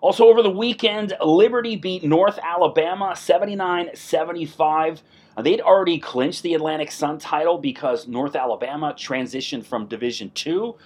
Also, 0.00 0.26
over 0.26 0.42
the 0.42 0.50
weekend, 0.50 1.14
Liberty 1.24 1.74
beat 1.74 2.04
North 2.04 2.38
Alabama 2.42 3.16
79 3.16 3.90
75. 3.94 5.02
They'd 5.42 5.60
already 5.60 5.98
clinched 5.98 6.42
the 6.42 6.54
Atlantic 6.54 6.90
Sun 6.90 7.18
title 7.18 7.58
because 7.58 8.06
North 8.06 8.36
Alabama 8.36 8.94
transitioned 8.96 9.64
from 9.64 9.86
Division 9.86 10.30
Two 10.34 10.76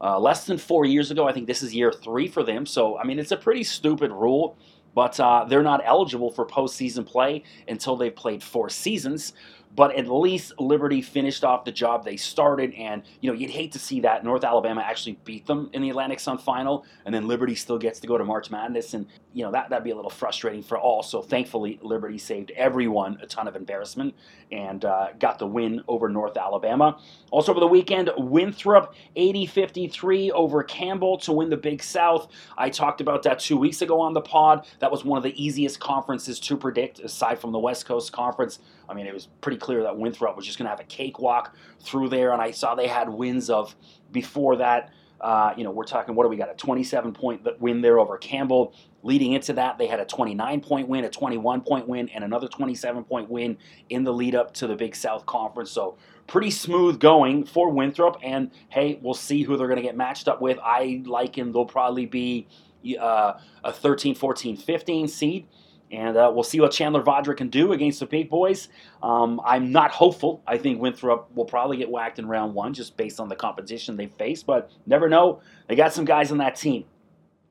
uh, 0.00 0.18
less 0.18 0.46
than 0.46 0.56
four 0.56 0.86
years 0.86 1.10
ago. 1.10 1.28
I 1.28 1.32
think 1.32 1.46
this 1.46 1.62
is 1.62 1.74
year 1.74 1.92
three 1.92 2.28
for 2.28 2.42
them. 2.42 2.64
So, 2.64 2.98
I 2.98 3.04
mean, 3.04 3.18
it's 3.18 3.32
a 3.32 3.36
pretty 3.36 3.64
stupid 3.64 4.10
rule 4.10 4.56
but 4.94 5.18
uh, 5.18 5.44
they're 5.48 5.62
not 5.62 5.80
eligible 5.84 6.30
for 6.30 6.46
postseason 6.46 7.06
play 7.06 7.42
until 7.68 7.96
they've 7.96 8.14
played 8.14 8.42
four 8.42 8.68
seasons 8.68 9.32
but 9.74 9.94
at 9.96 10.08
least 10.08 10.52
Liberty 10.60 11.00
finished 11.00 11.44
off 11.44 11.64
the 11.64 11.72
job 11.72 12.04
they 12.04 12.16
started. 12.16 12.74
And, 12.74 13.02
you 13.20 13.30
know, 13.30 13.36
you'd 13.36 13.50
hate 13.50 13.72
to 13.72 13.78
see 13.78 14.00
that 14.00 14.24
North 14.24 14.44
Alabama 14.44 14.82
actually 14.82 15.18
beat 15.24 15.46
them 15.46 15.70
in 15.72 15.82
the 15.82 15.90
Atlantic 15.90 16.20
Sun 16.20 16.38
final, 16.38 16.84
and 17.06 17.14
then 17.14 17.26
Liberty 17.26 17.54
still 17.54 17.78
gets 17.78 18.00
to 18.00 18.06
go 18.06 18.18
to 18.18 18.24
March 18.24 18.50
Madness. 18.50 18.94
And, 18.94 19.06
you 19.32 19.44
know, 19.44 19.50
that, 19.52 19.70
that'd 19.70 19.84
be 19.84 19.90
a 19.90 19.96
little 19.96 20.10
frustrating 20.10 20.62
for 20.62 20.78
all. 20.78 21.02
So 21.02 21.22
thankfully, 21.22 21.78
Liberty 21.82 22.18
saved 22.18 22.50
everyone 22.52 23.18
a 23.22 23.26
ton 23.26 23.48
of 23.48 23.56
embarrassment 23.56 24.14
and 24.50 24.84
uh, 24.84 25.08
got 25.18 25.38
the 25.38 25.46
win 25.46 25.82
over 25.88 26.08
North 26.08 26.36
Alabama. 26.36 26.98
Also 27.30 27.50
over 27.50 27.60
the 27.60 27.66
weekend, 27.66 28.10
Winthrop 28.18 28.94
80 29.16 29.46
53 29.46 30.30
over 30.32 30.62
Campbell 30.62 31.16
to 31.18 31.32
win 31.32 31.48
the 31.48 31.56
Big 31.56 31.82
South. 31.82 32.28
I 32.58 32.68
talked 32.68 33.00
about 33.00 33.22
that 33.22 33.38
two 33.38 33.56
weeks 33.56 33.80
ago 33.80 34.00
on 34.00 34.12
the 34.12 34.20
pod. 34.20 34.66
That 34.80 34.90
was 34.90 35.04
one 35.04 35.16
of 35.16 35.22
the 35.22 35.42
easiest 35.42 35.80
conferences 35.80 36.38
to 36.40 36.56
predict 36.56 37.00
aside 37.00 37.38
from 37.38 37.52
the 37.52 37.58
West 37.58 37.86
Coast 37.86 38.12
Conference. 38.12 38.58
I 38.88 38.94
mean, 38.94 39.06
it 39.06 39.14
was 39.14 39.28
pretty 39.40 39.58
clear 39.58 39.82
that 39.84 39.96
Winthrop 39.96 40.36
was 40.36 40.46
just 40.46 40.58
going 40.58 40.66
to 40.66 40.70
have 40.70 40.80
a 40.80 40.84
cakewalk 40.84 41.56
through 41.80 42.08
there, 42.08 42.32
and 42.32 42.42
I 42.42 42.50
saw 42.50 42.74
they 42.74 42.88
had 42.88 43.08
wins 43.08 43.50
of 43.50 43.74
before 44.10 44.56
that. 44.56 44.92
Uh, 45.20 45.54
you 45.56 45.62
know, 45.62 45.70
we're 45.70 45.84
talking, 45.84 46.16
what 46.16 46.24
do 46.24 46.28
we 46.28 46.36
got? 46.36 46.50
A 46.50 46.54
27 46.54 47.12
point 47.12 47.46
win 47.60 47.80
there 47.80 48.00
over 48.00 48.18
Campbell. 48.18 48.74
Leading 49.04 49.32
into 49.32 49.52
that, 49.52 49.78
they 49.78 49.86
had 49.86 50.00
a 50.00 50.04
29 50.04 50.60
point 50.60 50.88
win, 50.88 51.04
a 51.04 51.10
21 51.10 51.60
point 51.60 51.88
win, 51.88 52.08
and 52.08 52.24
another 52.24 52.48
27 52.48 53.04
point 53.04 53.30
win 53.30 53.56
in 53.88 54.02
the 54.02 54.12
lead 54.12 54.34
up 54.34 54.52
to 54.54 54.66
the 54.66 54.74
Big 54.74 54.96
South 54.96 55.24
Conference. 55.24 55.70
So, 55.70 55.96
pretty 56.26 56.50
smooth 56.50 56.98
going 56.98 57.44
for 57.44 57.70
Winthrop. 57.70 58.16
And 58.22 58.50
hey, 58.68 58.98
we'll 59.00 59.14
see 59.14 59.42
who 59.42 59.56
they're 59.56 59.68
going 59.68 59.76
to 59.76 59.82
get 59.82 59.96
matched 59.96 60.26
up 60.26 60.40
with. 60.40 60.58
I 60.62 61.02
like 61.04 61.36
him. 61.36 61.52
They'll 61.52 61.66
probably 61.66 62.06
be 62.06 62.48
uh, 62.98 63.34
a 63.62 63.72
13, 63.72 64.14
14, 64.14 64.56
15 64.56 65.08
seed. 65.08 65.46
And 65.92 66.16
uh, 66.16 66.30
we'll 66.34 66.42
see 66.42 66.58
what 66.58 66.72
Chandler 66.72 67.02
Vaudrin 67.02 67.36
can 67.36 67.48
do 67.48 67.72
against 67.72 68.00
the 68.00 68.06
big 68.06 68.30
boys. 68.30 68.68
Um, 69.02 69.40
I'm 69.44 69.70
not 69.70 69.90
hopeful. 69.90 70.42
I 70.46 70.56
think 70.56 70.80
Winthrop 70.80 71.30
will 71.34 71.44
probably 71.44 71.76
get 71.76 71.90
whacked 71.90 72.18
in 72.18 72.26
round 72.26 72.54
one 72.54 72.72
just 72.72 72.96
based 72.96 73.20
on 73.20 73.28
the 73.28 73.36
competition 73.36 73.96
they 73.96 74.06
face, 74.06 74.42
but 74.42 74.70
never 74.86 75.08
know. 75.08 75.42
They 75.68 75.76
got 75.76 75.92
some 75.92 76.06
guys 76.06 76.32
on 76.32 76.38
that 76.38 76.56
team. 76.56 76.86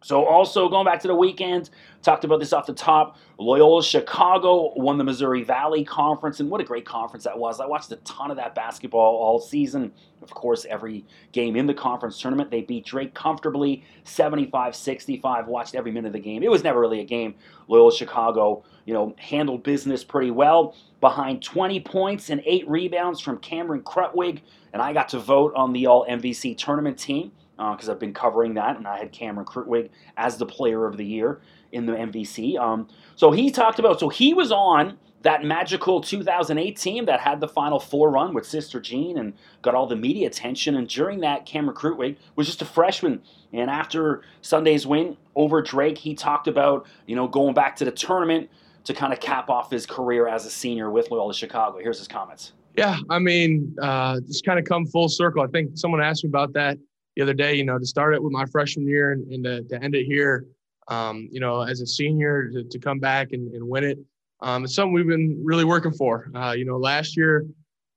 So, 0.03 0.25
also 0.25 0.67
going 0.67 0.85
back 0.85 0.99
to 1.01 1.07
the 1.07 1.15
weekend, 1.15 1.69
talked 2.01 2.23
about 2.23 2.39
this 2.39 2.53
off 2.53 2.65
the 2.65 2.73
top. 2.73 3.17
Loyola 3.37 3.83
Chicago 3.83 4.73
won 4.75 4.97
the 4.97 5.03
Missouri 5.03 5.43
Valley 5.43 5.83
Conference, 5.83 6.39
and 6.39 6.49
what 6.49 6.59
a 6.59 6.63
great 6.63 6.85
conference 6.85 7.23
that 7.25 7.37
was. 7.37 7.59
I 7.59 7.67
watched 7.67 7.91
a 7.91 7.97
ton 7.97 8.31
of 8.31 8.37
that 8.37 8.55
basketball 8.55 9.15
all 9.17 9.39
season. 9.39 9.91
Of 10.23 10.31
course, 10.31 10.65
every 10.67 11.05
game 11.33 11.55
in 11.55 11.67
the 11.67 11.73
conference 11.75 12.19
tournament, 12.19 12.49
they 12.49 12.61
beat 12.61 12.83
Drake 12.83 13.13
comfortably 13.13 13.83
75 14.03 14.75
65. 14.75 15.47
Watched 15.47 15.75
every 15.75 15.91
minute 15.91 16.07
of 16.07 16.13
the 16.13 16.19
game. 16.19 16.41
It 16.41 16.49
was 16.49 16.63
never 16.63 16.79
really 16.79 17.01
a 17.01 17.05
game. 17.05 17.35
Loyola 17.67 17.93
Chicago, 17.93 18.63
you 18.85 18.95
know, 18.95 19.15
handled 19.19 19.61
business 19.61 20.03
pretty 20.03 20.31
well. 20.31 20.75
Behind 20.99 21.43
20 21.43 21.79
points 21.81 22.31
and 22.31 22.41
eight 22.45 22.67
rebounds 22.67 23.19
from 23.19 23.37
Cameron 23.37 23.81
Krutwig, 23.81 24.41
and 24.73 24.81
I 24.81 24.93
got 24.93 25.09
to 25.09 25.19
vote 25.19 25.53
on 25.55 25.73
the 25.73 25.85
All 25.85 26.07
MVC 26.07 26.57
tournament 26.57 26.97
team 26.97 27.31
because 27.71 27.89
uh, 27.89 27.91
I've 27.91 27.99
been 27.99 28.13
covering 28.13 28.55
that, 28.55 28.77
and 28.77 28.87
I 28.87 28.97
had 28.97 29.11
Cameron 29.11 29.45
Krutwig 29.45 29.89
as 30.17 30.37
the 30.37 30.45
Player 30.45 30.85
of 30.85 30.97
the 30.97 31.05
Year 31.05 31.41
in 31.71 31.85
the 31.85 31.93
MVC. 31.93 32.57
Um, 32.57 32.87
so 33.15 33.31
he 33.31 33.51
talked 33.51 33.79
about, 33.79 33.99
so 33.99 34.09
he 34.09 34.33
was 34.33 34.51
on 34.51 34.97
that 35.21 35.43
magical 35.43 36.01
2008 36.01 36.75
team 36.77 37.05
that 37.05 37.19
had 37.19 37.39
the 37.39 37.47
Final 37.47 37.79
Four 37.79 38.09
run 38.09 38.33
with 38.33 38.45
Sister 38.45 38.79
Jean 38.79 39.19
and 39.19 39.33
got 39.61 39.75
all 39.75 39.85
the 39.85 39.95
media 39.95 40.27
attention. 40.27 40.75
And 40.75 40.87
during 40.87 41.19
that, 41.19 41.45
Cameron 41.45 41.75
Krutwig 41.75 42.17
was 42.35 42.47
just 42.47 42.61
a 42.63 42.65
freshman. 42.65 43.21
And 43.53 43.69
after 43.69 44.23
Sunday's 44.41 44.87
win 44.87 45.17
over 45.35 45.61
Drake, 45.61 45.99
he 45.99 46.15
talked 46.15 46.47
about, 46.47 46.87
you 47.05 47.15
know, 47.15 47.27
going 47.27 47.53
back 47.53 47.75
to 47.77 47.85
the 47.85 47.91
tournament 47.91 48.49
to 48.85 48.93
kind 48.95 49.13
of 49.13 49.19
cap 49.19 49.49
off 49.49 49.69
his 49.69 49.85
career 49.85 50.27
as 50.27 50.45
a 50.47 50.49
senior 50.49 50.89
with 50.89 51.11
Loyola 51.11 51.35
Chicago. 51.35 51.77
Here's 51.77 51.99
his 51.99 52.07
comments. 52.07 52.53
Yeah, 52.75 52.97
I 53.09 53.19
mean, 53.19 53.75
uh, 53.81 54.21
just 54.21 54.45
kind 54.45 54.57
of 54.57 54.65
come 54.65 54.87
full 54.87 55.09
circle. 55.09 55.43
I 55.43 55.47
think 55.47 55.71
someone 55.75 56.01
asked 56.01 56.23
me 56.23 56.29
about 56.29 56.53
that 56.53 56.77
the 57.15 57.21
other 57.21 57.33
day, 57.33 57.55
you 57.55 57.63
know, 57.63 57.77
to 57.77 57.85
start 57.85 58.13
it 58.13 58.23
with 58.23 58.31
my 58.31 58.45
freshman 58.45 58.87
year 58.87 59.11
and, 59.11 59.31
and 59.31 59.43
to, 59.43 59.63
to, 59.63 59.83
end 59.83 59.95
it 59.95 60.05
here, 60.05 60.45
um, 60.87 61.27
you 61.31 61.39
know, 61.39 61.61
as 61.61 61.81
a 61.81 61.87
senior 61.87 62.49
to, 62.49 62.63
to 62.63 62.79
come 62.79 62.99
back 62.99 63.33
and, 63.33 63.53
and 63.53 63.67
win 63.67 63.83
it. 63.83 63.99
Um, 64.41 64.63
it's 64.63 64.75
something 64.75 64.93
we've 64.93 65.07
been 65.07 65.39
really 65.43 65.65
working 65.65 65.91
for. 65.91 66.31
Uh, 66.33 66.53
you 66.53 66.65
know, 66.65 66.77
last 66.77 67.15
year, 67.15 67.45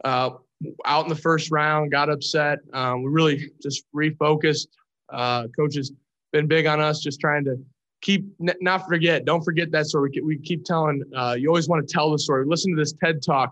uh, 0.04 0.30
out 0.84 1.04
in 1.04 1.08
the 1.08 1.16
first 1.16 1.50
round, 1.50 1.90
got 1.90 2.10
upset. 2.10 2.58
Um, 2.72 3.02
we 3.02 3.10
really 3.10 3.50
just 3.62 3.84
refocused. 3.94 4.68
Uh, 5.10 5.46
coaches 5.56 5.92
been 6.32 6.46
big 6.46 6.66
on 6.66 6.80
us, 6.80 7.00
just 7.00 7.20
trying 7.20 7.44
to 7.44 7.56
keep 8.02 8.26
not 8.38 8.86
forget. 8.86 9.24
Don't 9.24 9.42
forget 9.42 9.70
that 9.72 9.86
story. 9.86 10.12
We 10.22 10.38
keep 10.38 10.64
telling. 10.64 11.02
Uh, 11.16 11.36
you 11.38 11.48
always 11.48 11.68
want 11.68 11.86
to 11.86 11.92
tell 11.92 12.10
the 12.10 12.18
story. 12.18 12.44
Listen 12.46 12.76
to 12.76 12.80
this 12.80 12.92
TED 12.92 13.22
talk 13.24 13.50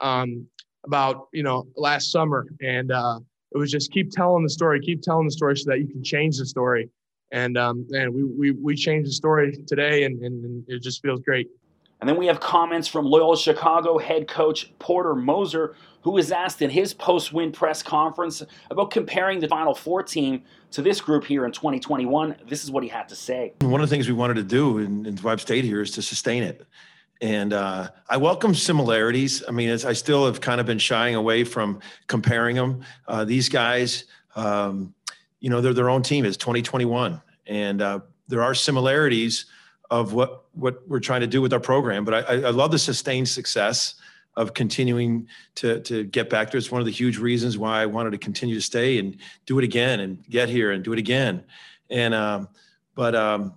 um, 0.00 0.46
about 0.84 1.28
you 1.32 1.42
know 1.42 1.66
last 1.76 2.10
summer, 2.10 2.46
and 2.60 2.92
uh, 2.92 3.20
it 3.54 3.58
was 3.58 3.70
just 3.70 3.92
keep 3.92 4.10
telling 4.10 4.42
the 4.42 4.50
story, 4.50 4.80
keep 4.80 5.00
telling 5.00 5.26
the 5.26 5.32
story 5.32 5.56
so 5.56 5.70
that 5.70 5.78
you 5.78 5.86
can 5.86 6.02
change 6.02 6.38
the 6.38 6.46
story. 6.46 6.90
And 7.32 7.56
um, 7.56 7.86
and 7.92 8.12
we, 8.12 8.24
we, 8.24 8.50
we 8.50 8.76
changed 8.76 9.08
the 9.08 9.12
story 9.12 9.56
today, 9.66 10.04
and, 10.04 10.20
and, 10.22 10.44
and 10.44 10.64
it 10.68 10.82
just 10.82 11.02
feels 11.02 11.20
great. 11.20 11.48
And 12.00 12.08
then 12.08 12.16
we 12.16 12.26
have 12.26 12.38
comments 12.38 12.86
from 12.86 13.06
Loyola 13.06 13.36
Chicago 13.36 13.98
head 13.98 14.28
coach 14.28 14.72
Porter 14.78 15.14
Moser, 15.14 15.74
who 16.02 16.10
was 16.10 16.30
asked 16.32 16.60
in 16.60 16.68
his 16.68 16.92
post 16.92 17.32
win 17.32 17.50
press 17.50 17.82
conference 17.82 18.42
about 18.70 18.90
comparing 18.90 19.40
the 19.40 19.48
Final 19.48 19.74
Four 19.74 20.02
team 20.02 20.42
to 20.72 20.82
this 20.82 21.00
group 21.00 21.24
here 21.24 21.46
in 21.46 21.52
2021. 21.52 22.36
This 22.46 22.62
is 22.62 22.70
what 22.70 22.82
he 22.82 22.88
had 22.88 23.08
to 23.08 23.16
say. 23.16 23.54
One 23.60 23.80
of 23.80 23.88
the 23.88 23.94
things 23.94 24.06
we 24.06 24.14
wanted 24.14 24.34
to 24.34 24.42
do, 24.42 24.78
and, 24.78 25.06
and 25.06 25.18
why 25.20 25.32
I've 25.32 25.40
stayed 25.40 25.64
here, 25.64 25.80
is 25.80 25.92
to 25.92 26.02
sustain 26.02 26.42
it. 26.42 26.66
And 27.24 27.54
uh, 27.54 27.88
I 28.06 28.18
welcome 28.18 28.54
similarities. 28.54 29.42
I 29.48 29.50
mean, 29.50 29.70
I 29.70 29.94
still 29.94 30.26
have 30.26 30.42
kind 30.42 30.60
of 30.60 30.66
been 30.66 30.78
shying 30.78 31.14
away 31.14 31.42
from 31.42 31.80
comparing 32.06 32.54
them. 32.54 32.82
Uh, 33.08 33.24
these 33.24 33.48
guys, 33.48 34.04
um, 34.36 34.92
you 35.40 35.48
know, 35.48 35.62
they're 35.62 35.72
their 35.72 35.88
own 35.88 36.02
team. 36.02 36.26
It's 36.26 36.36
2021, 36.36 37.22
and 37.46 37.80
uh, 37.80 38.00
there 38.28 38.42
are 38.42 38.54
similarities 38.54 39.46
of 39.90 40.12
what 40.12 40.44
what 40.52 40.86
we're 40.86 41.00
trying 41.00 41.22
to 41.22 41.26
do 41.26 41.40
with 41.40 41.54
our 41.54 41.60
program. 41.60 42.04
But 42.04 42.28
I, 42.28 42.42
I 42.42 42.50
love 42.50 42.72
the 42.72 42.78
sustained 42.78 43.30
success 43.30 43.94
of 44.36 44.52
continuing 44.52 45.26
to 45.54 45.80
to 45.80 46.04
get 46.04 46.28
back 46.28 46.50
there. 46.50 46.58
It's 46.58 46.70
one 46.70 46.82
of 46.82 46.86
the 46.86 46.92
huge 46.92 47.16
reasons 47.16 47.56
why 47.56 47.80
I 47.80 47.86
wanted 47.86 48.10
to 48.10 48.18
continue 48.18 48.54
to 48.54 48.60
stay 48.60 48.98
and 48.98 49.16
do 49.46 49.58
it 49.58 49.64
again 49.64 50.00
and 50.00 50.22
get 50.28 50.50
here 50.50 50.72
and 50.72 50.84
do 50.84 50.92
it 50.92 50.98
again. 50.98 51.42
And 51.88 52.12
um, 52.12 52.48
but 52.94 53.14
um, 53.14 53.54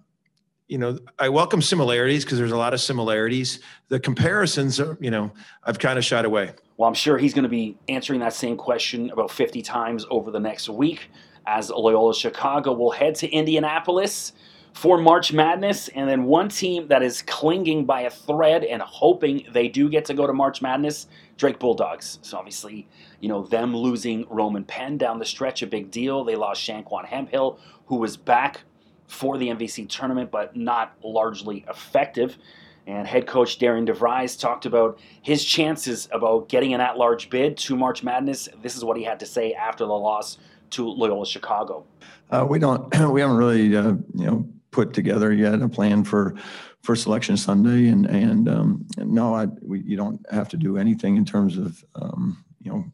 you 0.67 0.77
know, 0.77 0.99
I 1.17 1.29
welcome 1.29 1.61
similarities 1.61 2.25
because 2.25 2.37
there's 2.37 2.51
a 2.51 2.57
lot 2.57 2.73
of 2.73 2.81
similarities. 2.81 3.59
The 3.87 3.99
comparisons 3.99 4.79
are, 4.79 4.97
you 4.99 5.09
know, 5.09 5.31
I've 5.63 5.79
kind 5.79 5.97
of 5.97 6.03
shied 6.03 6.25
away. 6.25 6.51
Well, 6.75 6.87
I'm 6.87 6.93
sure 6.93 7.17
he's 7.17 7.33
going 7.33 7.43
to 7.43 7.49
be 7.49 7.77
answering 7.87 8.19
that 8.19 8.33
same 8.33 8.57
question 8.57 9.09
about 9.11 9.31
50 9.31 9.61
times 9.61 10.05
over 10.09 10.29
the 10.29 10.39
next 10.39 10.67
week 10.69 11.09
as 11.45 11.69
Loyola 11.69 12.13
Chicago 12.13 12.73
will 12.73 12.91
head 12.91 13.15
to 13.15 13.29
Indianapolis 13.29 14.33
for 14.73 14.97
March 14.97 15.31
Madness. 15.31 15.87
And 15.87 16.09
then 16.09 16.25
one 16.25 16.49
team 16.49 16.89
that 16.89 17.01
is 17.01 17.21
clinging 17.21 17.85
by 17.85 18.01
a 18.01 18.09
thread 18.09 18.65
and 18.65 18.81
hoping 18.81 19.47
they 19.53 19.69
do 19.69 19.89
get 19.89 20.03
to 20.05 20.13
go 20.13 20.27
to 20.27 20.33
March 20.33 20.61
Madness, 20.61 21.07
Drake 21.37 21.59
Bulldogs. 21.59 22.19
So 22.21 22.37
obviously, 22.37 22.87
you 23.21 23.29
know, 23.29 23.43
them 23.43 23.75
losing 23.75 24.25
Roman 24.29 24.65
Penn 24.65 24.97
down 24.97 25.17
the 25.17 25.25
stretch, 25.25 25.61
a 25.61 25.67
big 25.67 25.89
deal. 25.91 26.25
They 26.25 26.35
lost 26.35 26.61
Shanquan 26.61 27.05
Hemphill, 27.05 27.59
who 27.85 27.95
was 27.95 28.17
back 28.17 28.63
for 29.07 29.37
the 29.37 29.47
MVC 29.47 29.89
tournament, 29.89 30.31
but 30.31 30.55
not 30.55 30.95
largely 31.03 31.65
effective. 31.69 32.37
And 32.85 33.05
head 33.05 33.27
coach 33.27 33.57
Darian 33.57 33.85
DeVries 33.85 34.39
talked 34.39 34.65
about 34.65 34.99
his 35.21 35.43
chances 35.43 36.07
about 36.11 36.47
getting 36.47 36.73
an 36.73 36.79
at-large 36.79 37.29
bid 37.29 37.57
to 37.57 37.75
March 37.75 38.03
Madness. 38.03 38.47
This 38.61 38.77
is 38.77 38.85
what 38.85 38.95
he 38.97 39.03
had 39.03 39.19
to 39.19 39.25
say 39.25 39.53
after 39.53 39.85
the 39.85 39.93
loss 39.93 40.37
to 40.71 40.87
Loyola 40.87 41.25
Chicago. 41.25 41.85
Uh, 42.29 42.45
we 42.47 42.59
don't. 42.59 42.93
We 43.11 43.21
haven't 43.21 43.37
really, 43.37 43.75
uh, 43.75 43.93
you 44.13 44.25
know, 44.25 44.47
put 44.71 44.93
together 44.93 45.33
yet 45.33 45.61
a 45.61 45.69
plan 45.69 46.03
for 46.03 46.35
for 46.81 46.95
selection 46.95 47.35
Sunday, 47.35 47.89
and 47.89 48.05
and 48.05 48.47
um, 48.47 48.85
no, 48.97 49.33
I, 49.35 49.47
we, 49.61 49.81
you 49.81 49.97
don't 49.97 50.25
have 50.31 50.47
to 50.49 50.57
do 50.57 50.77
anything 50.77 51.17
in 51.17 51.25
terms 51.25 51.57
of 51.57 51.83
um, 51.95 52.43
you 52.61 52.71
know 52.71 52.85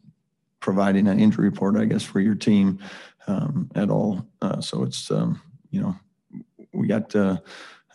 providing 0.60 1.06
an 1.08 1.20
injury 1.20 1.48
report, 1.48 1.76
I 1.76 1.84
guess, 1.84 2.02
for 2.02 2.20
your 2.20 2.34
team 2.34 2.78
um, 3.26 3.70
at 3.74 3.90
all. 3.90 4.26
Uh, 4.40 4.60
so 4.60 4.82
it's 4.82 5.10
um, 5.10 5.40
you 5.74 5.80
know 5.82 5.96
we 6.72 6.86
got 6.86 7.14
uh, 7.16 7.38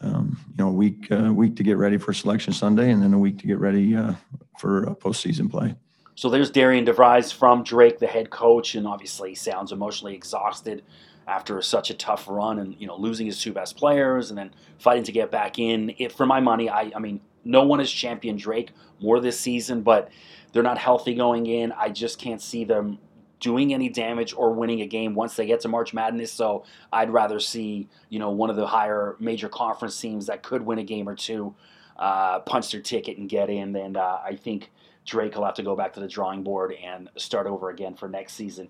um, 0.01 0.37
you 0.49 0.63
know 0.63 0.69
a 0.69 0.73
week 0.73 1.07
uh, 1.11 1.33
week 1.33 1.55
to 1.55 1.63
get 1.63 1.77
ready 1.77 1.97
for 1.97 2.13
selection 2.13 2.53
Sunday, 2.53 2.91
and 2.91 3.01
then 3.01 3.13
a 3.13 3.19
week 3.19 3.39
to 3.39 3.47
get 3.47 3.59
ready 3.59 3.95
uh, 3.95 4.13
for 4.59 4.85
postseason 4.95 5.49
play. 5.49 5.75
So 6.15 6.29
there's 6.29 6.51
Darian 6.51 6.85
DeVries 6.85 7.33
from 7.33 7.63
Drake, 7.63 7.99
the 7.99 8.07
head 8.07 8.29
coach, 8.29 8.75
and 8.75 8.85
obviously 8.85 9.35
sounds 9.35 9.71
emotionally 9.71 10.15
exhausted 10.15 10.83
after 11.27 11.61
such 11.61 11.89
a 11.91 11.93
tough 11.93 12.27
run 12.27 12.59
and 12.59 12.75
you 12.77 12.87
know 12.87 12.97
losing 12.97 13.25
his 13.25 13.41
two 13.41 13.53
best 13.53 13.77
players 13.77 14.29
and 14.29 14.37
then 14.37 14.51
fighting 14.77 15.03
to 15.03 15.11
get 15.13 15.31
back 15.31 15.59
in. 15.59 15.93
It, 15.97 16.11
for 16.11 16.25
my 16.25 16.41
money, 16.41 16.69
I, 16.69 16.91
I 16.95 16.99
mean, 16.99 17.21
no 17.45 17.63
one 17.63 17.79
has 17.79 17.89
championed 17.89 18.39
Drake 18.39 18.71
more 18.99 19.21
this 19.21 19.39
season, 19.39 19.81
but 19.81 20.09
they're 20.51 20.63
not 20.63 20.77
healthy 20.77 21.15
going 21.15 21.45
in. 21.45 21.71
I 21.71 21.89
just 21.89 22.19
can't 22.19 22.41
see 22.41 22.65
them 22.65 22.99
doing 23.39 23.73
any 23.73 23.89
damage 23.89 24.33
or 24.33 24.53
winning 24.53 24.81
a 24.81 24.87
game 24.87 25.15
once 25.15 25.35
they 25.35 25.45
get 25.45 25.61
to 25.61 25.67
March 25.67 25.93
Madness. 25.93 26.31
So 26.31 26.65
I'd 26.91 27.09
rather 27.09 27.39
see 27.39 27.87
you 28.09 28.19
know 28.19 28.31
one 28.31 28.49
of 28.49 28.55
the 28.55 28.67
higher 28.67 29.15
major 29.19 29.49
conference 29.49 29.99
teams 29.99 30.27
that 30.27 30.43
could 30.43 30.61
win 30.61 30.79
a 30.79 30.83
game 30.83 31.07
or 31.07 31.15
two 31.15 31.55
uh, 31.99 32.39
punch 32.39 32.71
their 32.71 32.81
ticket 32.81 33.17
and 33.17 33.29
get 33.29 33.49
in. 33.49 33.75
And 33.75 33.97
uh, 33.97 34.19
I 34.23 34.35
think 34.35 34.71
Drake 35.05 35.35
will 35.35 35.45
have 35.45 35.55
to 35.55 35.63
go 35.63 35.75
back 35.75 35.93
to 35.93 35.99
the 35.99 36.07
drawing 36.07 36.43
board 36.43 36.73
and 36.73 37.09
start 37.17 37.45
over 37.45 37.69
again 37.69 37.95
for 37.95 38.07
next 38.07 38.33
season. 38.33 38.69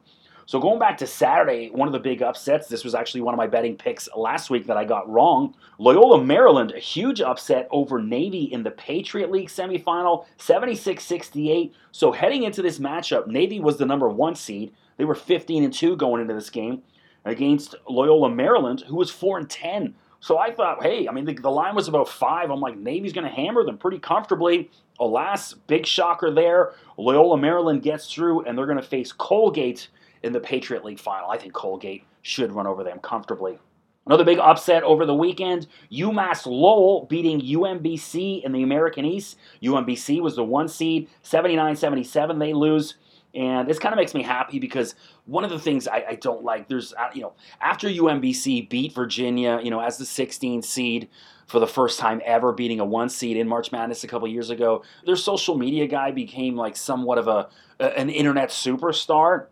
So 0.50 0.60
going 0.60 0.80
back 0.80 0.98
to 0.98 1.06
Saturday, 1.06 1.70
one 1.70 1.88
of 1.88 1.92
the 1.92 2.00
big 2.00 2.24
upsets, 2.24 2.68
this 2.68 2.84
was 2.84 2.96
actually 2.96 3.22
one 3.22 3.36
of 3.36 3.38
my 3.38 3.46
betting 3.46 3.78
picks 3.78 4.10
last 4.16 4.50
week 4.50 4.66
that 4.66 4.78
I 4.78 4.84
got 4.84 5.08
wrong. 5.08 5.54
Loyola 5.78 6.24
Maryland, 6.24 6.72
a 6.72 6.80
huge 6.80 7.22
upset 7.22 7.68
over 7.70 8.02
Navy 8.02 8.46
in 8.46 8.64
the 8.64 8.72
Patriot 8.72 9.30
League 9.30 9.50
semifinal, 9.50 10.26
76-68. 10.40 11.72
So 11.92 12.12
heading 12.12 12.42
into 12.42 12.64
this 12.64 12.80
matchup, 12.80 13.28
Navy 13.28 13.60
was 13.60 13.78
the 13.78 13.86
number 13.86 14.10
one 14.10 14.34
seed. 14.34 14.74
They 14.98 15.06
were 15.06 15.14
15 15.14 15.66
and 15.66 15.72
2 15.72 15.96
going 15.98 16.20
into 16.20 16.34
this 16.34 16.50
game 16.50 16.82
against 17.26 17.76
Loyola 17.88 18.32
Maryland, 18.32 18.82
who 18.88 18.96
was 18.96 19.12
4 19.12 19.38
and 19.38 19.48
10. 19.48 19.94
So 20.20 20.40
I 20.40 20.52
thought, 20.52 20.82
hey, 20.82 21.08
I 21.08 21.12
mean, 21.12 21.26
the, 21.26 21.36
the 21.36 21.52
line 21.52 21.76
was 21.76 21.88
about 21.88 22.10
five. 22.10 22.50
I'm 22.50 22.60
like, 22.60 22.76
Navy's 22.76 23.14
going 23.14 23.28
to 23.28 23.32
hammer 23.32 23.64
them 23.64 23.78
pretty 23.78 24.00
comfortably. 24.00 24.72
Alas, 25.00 25.54
big 25.54 25.86
shocker 25.86 26.32
there. 26.32 26.74
Loyola 26.98 27.38
Maryland 27.38 27.84
gets 27.84 28.12
through, 28.12 28.46
and 28.46 28.58
they're 28.58 28.66
going 28.66 28.82
to 28.82 28.84
face 28.84 29.12
Colgate 29.12 29.90
in 30.24 30.34
the 30.34 30.40
Patriot 30.40 30.84
League 30.86 31.00
final. 31.00 31.30
I 31.30 31.38
think 31.38 31.54
Colgate 31.54 32.04
should 32.22 32.52
run 32.52 32.68
over 32.68 32.84
them 32.84 33.00
comfortably. 33.00 33.60
Another 34.06 34.24
big 34.24 34.40
upset 34.40 34.82
over 34.84 35.06
the 35.06 35.14
weekend 35.14 35.68
UMass 35.92 36.48
Lowell 36.48 37.06
beating 37.06 37.42
UMBC 37.42 38.44
in 38.44 38.52
the 38.52 38.64
American 38.64 39.06
East. 39.06 39.38
UMBC 39.62 40.20
was 40.22 40.36
the 40.36 40.44
one 40.44 40.68
seed, 40.68 41.10
79 41.22 41.76
77. 41.76 42.40
They 42.40 42.54
lose. 42.54 42.96
And 43.36 43.70
this 43.70 43.78
kind 43.78 43.94
of 43.94 43.98
makes 43.98 44.16
me 44.16 44.24
happy 44.24 44.58
because 44.58 44.96
one 45.26 45.44
of 45.44 45.52
the 45.52 45.60
things 45.60 45.88
I, 45.88 46.04
I, 46.10 46.16
don't 46.16 46.44
like, 46.44 46.68
there's, 46.68 46.94
uh, 46.94 47.10
you 47.14 47.22
know, 47.22 47.34
after 47.62 47.88
UMBC 47.88 48.68
beat 48.68 48.96
Virginia, 48.96 49.60
you 49.62 49.70
know, 49.70 49.80
as 49.80 50.00
the 50.00 50.06
16 50.06 50.64
seed 50.64 51.10
for 51.46 51.60
the 51.60 51.68
first 51.68 52.00
time 52.00 52.22
ever, 52.26 52.52
beating 52.52 52.80
a 52.80 52.86
one 52.86 53.10
seed 53.10 53.38
in 53.38 53.48
March 53.48 53.72
Madness 53.72 54.04
a 54.04 54.08
couple 54.08 54.28
years 54.28 54.50
ago, 54.50 54.84
their 55.06 55.16
social 55.16 55.56
media 55.56 55.86
guy 55.86 56.10
became 56.10 56.56
like 56.56 56.76
somewhat 56.76 57.20
of 57.20 57.28
a, 57.28 57.50
an 57.80 58.10
internet 58.10 58.50
superstar 58.50 59.46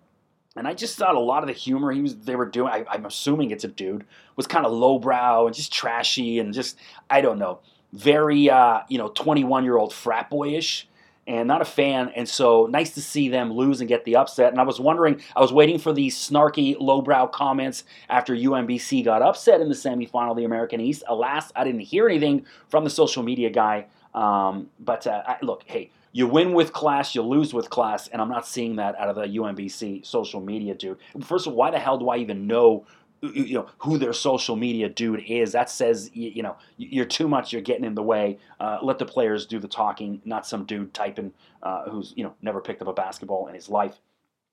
And 0.58 0.68
I 0.68 0.74
just 0.74 0.98
thought 0.98 1.16
a 1.16 1.20
lot 1.20 1.44
of 1.44 1.48
the 1.48 1.54
humor 1.54 1.92
he 1.92 2.02
was 2.02 2.16
they 2.18 2.36
were 2.36 2.46
doing, 2.46 2.72
I, 2.72 2.86
I'm 2.90 3.06
assuming 3.06 3.52
it's 3.52 3.64
a 3.64 3.68
dude, 3.68 4.06
was 4.36 4.48
kind 4.48 4.66
of 4.66 4.72
lowbrow 4.72 5.48
and 5.48 5.56
just 5.56 5.72
trashy 5.72 6.40
and 6.40 6.54
just 6.54 6.78
I 7.10 7.22
don't 7.22 7.40
know, 7.40 7.60
very 7.94 8.50
uh, 8.50 8.82
you 8.90 8.98
know 8.98 9.10
21 9.10 9.64
year 9.64 9.78
old 9.78 9.94
frat 9.94 10.30
boyish 10.30 10.88
and 11.28 11.48
not 11.48 11.62
a 11.62 11.66
fan. 11.66 12.12
And 12.16 12.28
so 12.28 12.68
nice 12.68 12.92
to 12.92 13.02
see 13.02 13.28
them 13.28 13.52
lose 13.52 13.82
and 13.82 13.88
get 13.88 14.06
the 14.06 14.16
upset. 14.16 14.52
And 14.52 14.62
I 14.62 14.64
was 14.64 14.80
wondering, 14.80 15.22
I 15.36 15.42
was 15.42 15.52
waiting 15.52 15.78
for 15.78 15.92
these 15.92 16.18
snarky, 16.18 16.78
lowbrow 16.80 17.28
comments 17.28 17.84
after 18.10 18.34
UMBC 18.34 19.04
got 19.04 19.22
upset 19.22 19.60
in 19.60 19.68
the 19.68 19.76
semifinal 19.76 20.32
of 20.32 20.38
the 20.38 20.46
American 20.46 20.80
East. 20.80 21.04
Alas, 21.08 21.52
I 21.56 21.66
didn't 21.66 21.82
hear 21.82 22.08
anything 22.08 22.46
from 22.70 22.86
the 22.86 22.90
social 22.90 23.24
media 23.24 23.50
guy. 23.50 23.88
Um, 24.14 24.70
but 24.80 25.06
uh, 25.06 25.22
I, 25.28 25.38
look, 25.42 25.64
hey, 25.66 25.92
you 26.12 26.28
win 26.28 26.54
with 26.54 26.74
class, 26.74 27.16
you 27.16 27.22
lose 27.22 27.54
with 27.54 27.70
class, 27.70 28.08
and 28.08 28.22
I'm 28.22 28.30
not 28.30 28.48
seeing 28.48 28.78
that 28.78 28.96
out 28.96 29.10
of 29.10 29.16
the 29.16 29.24
UMBC 29.24 30.06
social 30.06 30.42
media 30.42 30.74
dude. 30.74 30.98
First 31.24 31.48
of 31.48 31.54
all, 31.54 31.58
why 31.58 31.72
the 31.72 31.80
hell 31.80 31.98
do 31.98 32.10
I 32.10 32.18
even 32.18 32.48
know 32.48 32.86
you 33.22 33.56
know 33.56 33.68
who 33.80 33.98
their 33.98 34.14
social 34.14 34.56
media 34.56 34.90
dude 34.90 35.24
is. 35.28 35.52
That 35.52 35.70
says 35.70 36.12
you, 36.14 36.44
know 36.44 36.56
you're 36.78 37.06
too 37.06 37.28
much. 37.28 37.52
You're 37.52 37.62
getting 37.62 37.86
in 37.86 37.96
the 37.96 38.04
way. 38.04 38.38
Uh, 38.60 38.80
let 38.82 39.00
the 39.00 39.06
players 39.06 39.46
do 39.46 39.60
the 39.60 39.68
talking, 39.68 40.22
not 40.26 40.46
some 40.46 40.66
dude 40.66 40.94
typing 40.94 41.34
uh, 41.64 41.90
who's 41.90 42.14
you 42.16 42.24
know 42.24 42.34
never 42.42 42.62
picked 42.62 42.82
up 42.82 42.88
a 42.88 42.94
basketball 42.94 43.48
in 43.48 43.56
his 43.56 43.70
life. 43.70 44.00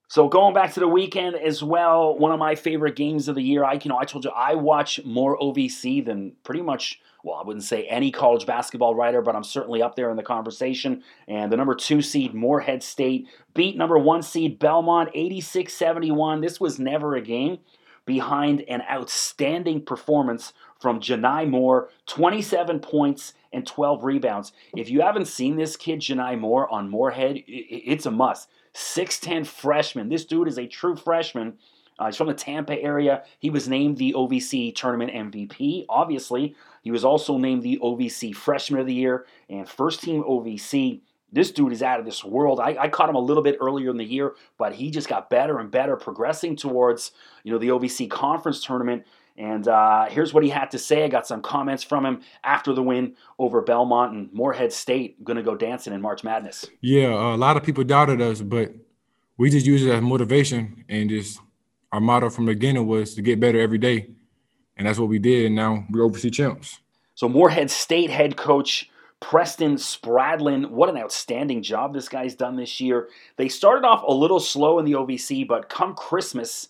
So 0.07 0.27
going 0.29 0.53
back 0.53 0.73
to 0.73 0.79
the 0.79 0.87
weekend 0.87 1.35
as 1.35 1.63
well, 1.63 2.17
one 2.17 2.31
of 2.31 2.37
my 2.37 2.55
favorite 2.55 2.95
games 2.95 3.27
of 3.27 3.35
the 3.35 3.41
year. 3.41 3.63
I 3.63 3.73
you 3.73 3.89
know 3.89 3.97
I 3.97 4.05
told 4.05 4.23
you 4.23 4.31
I 4.31 4.55
watch 4.55 4.99
more 5.03 5.37
OVC 5.37 6.05
than 6.05 6.33
pretty 6.43 6.61
much. 6.61 7.01
Well, 7.23 7.37
I 7.37 7.43
wouldn't 7.43 7.65
say 7.65 7.85
any 7.87 8.11
college 8.11 8.45
basketball 8.45 8.93
writer, 8.93 9.23
but 9.23 9.35
I'm 9.35 9.43
certainly 9.43 9.81
up 9.81 9.95
there 9.95 10.11
in 10.11 10.15
the 10.15 10.21
conversation. 10.21 11.01
And 11.27 11.51
the 11.51 11.57
number 11.57 11.73
two 11.73 12.03
seed, 12.03 12.35
Morehead 12.35 12.83
State, 12.83 13.27
beat 13.55 13.75
number 13.75 13.97
one 13.97 14.21
seed, 14.21 14.59
Belmont, 14.59 15.09
86 15.11 15.73
71. 15.73 16.41
This 16.41 16.59
was 16.59 16.77
never 16.77 17.15
a 17.15 17.21
game 17.21 17.57
behind 18.05 18.61
an 18.67 18.83
outstanding 18.91 19.83
performance 19.83 20.53
from 20.79 20.99
Johni 20.99 21.49
Moore 21.49 21.89
27 22.05 22.79
points 22.79 23.33
and 23.51 23.65
12 23.65 24.03
rebounds. 24.03 24.51
If 24.75 24.89
you 24.89 25.01
haven't 25.01 25.25
seen 25.25 25.55
this 25.55 25.75
kid, 25.75 26.01
Johni 26.01 26.39
Moore, 26.39 26.71
on 26.71 26.89
Morehead, 26.89 27.43
it's 27.47 28.05
a 28.05 28.11
must. 28.11 28.49
6'10 28.75 29.47
freshman. 29.47 30.09
This 30.09 30.25
dude 30.25 30.47
is 30.47 30.59
a 30.59 30.67
true 30.67 30.95
freshman. 30.95 31.53
Uh, 31.97 32.07
he's 32.07 32.17
from 32.17 32.27
the 32.27 32.33
Tampa 32.33 32.79
area. 32.81 33.23
He 33.39 33.49
was 33.49 33.69
named 33.69 33.97
the 33.97 34.13
OVC 34.13 34.75
tournament 34.75 35.13
MVP. 35.13 35.85
Obviously, 35.87 36.55
he 36.81 36.91
was 36.91 37.05
also 37.05 37.37
named 37.37 37.63
the 37.63 37.79
OVC 37.81 38.35
Freshman 38.35 38.81
of 38.81 38.85
the 38.85 38.93
Year 38.93 39.25
and 39.49 39.67
first 39.67 40.03
team 40.03 40.23
OVC. 40.23 40.99
This 41.31 41.51
dude 41.51 41.71
is 41.71 41.81
out 41.81 41.99
of 41.99 42.05
this 42.05 42.23
world. 42.23 42.59
I, 42.59 42.75
I, 42.79 42.89
caught 42.89 43.09
him 43.09 43.15
a 43.15 43.19
little 43.19 43.43
bit 43.43 43.57
earlier 43.59 43.89
in 43.89 43.97
the 43.97 44.05
year, 44.05 44.35
but 44.57 44.73
he 44.73 44.91
just 44.91 45.09
got 45.09 45.29
better 45.29 45.59
and 45.59 45.71
better, 45.71 45.95
progressing 45.95 46.55
towards 46.55 47.11
you 47.43 47.51
know 47.51 47.57
the 47.57 47.69
OVC 47.69 48.09
conference 48.09 48.63
tournament. 48.63 49.05
And 49.37 49.67
uh, 49.67 50.05
here's 50.05 50.33
what 50.33 50.43
he 50.43 50.49
had 50.49 50.71
to 50.71 50.79
say. 50.79 51.03
I 51.03 51.09
got 51.09 51.27
some 51.27 51.41
comments 51.41 51.83
from 51.83 52.05
him 52.05 52.21
after 52.43 52.71
the 52.73 52.81
win 52.81 53.15
over 53.37 53.61
Belmont 53.61 54.13
and 54.13 54.31
Morehead 54.31 54.71
State. 54.71 55.21
Going 55.23 55.37
to 55.37 55.43
go 55.43 55.55
dancing 55.55 55.93
in 55.93 56.01
March 56.01 56.23
Madness. 56.23 56.65
Yeah, 56.81 57.13
uh, 57.13 57.35
a 57.35 57.37
lot 57.37 57.57
of 57.57 57.63
people 57.63 57.83
doubted 57.83 58.21
us, 58.21 58.41
but 58.41 58.73
we 59.37 59.49
just 59.49 59.65
used 59.65 59.85
it 59.85 59.91
as 59.91 60.01
motivation 60.01 60.85
and 60.87 61.09
just 61.09 61.39
our 61.91 61.99
motto 61.99 62.29
from 62.29 62.45
the 62.45 62.53
beginning 62.53 62.87
was 62.87 63.15
to 63.15 63.21
get 63.21 63.39
better 63.39 63.59
every 63.59 63.77
day, 63.77 64.09
and 64.77 64.87
that's 64.87 64.99
what 64.99 65.09
we 65.09 65.19
did. 65.19 65.47
And 65.47 65.55
now 65.55 65.85
we're 65.89 66.07
OVC 66.07 66.33
champs. 66.33 66.79
So 67.13 67.29
Morehead 67.29 67.71
State 67.71 68.09
head 68.09 68.35
coach 68.37 68.89
Preston 69.21 69.75
Spradlin, 69.75 70.69
what 70.69 70.89
an 70.89 70.97
outstanding 70.97 71.63
job 71.63 71.93
this 71.93 72.09
guy's 72.09 72.35
done 72.35 72.55
this 72.55 72.79
year. 72.81 73.09
They 73.37 73.49
started 73.49 73.85
off 73.85 74.03
a 74.05 74.13
little 74.13 74.39
slow 74.39 74.77
in 74.77 74.85
the 74.85 74.91
OVC, 74.91 75.47
but 75.47 75.69
come 75.69 75.95
Christmas, 75.95 76.67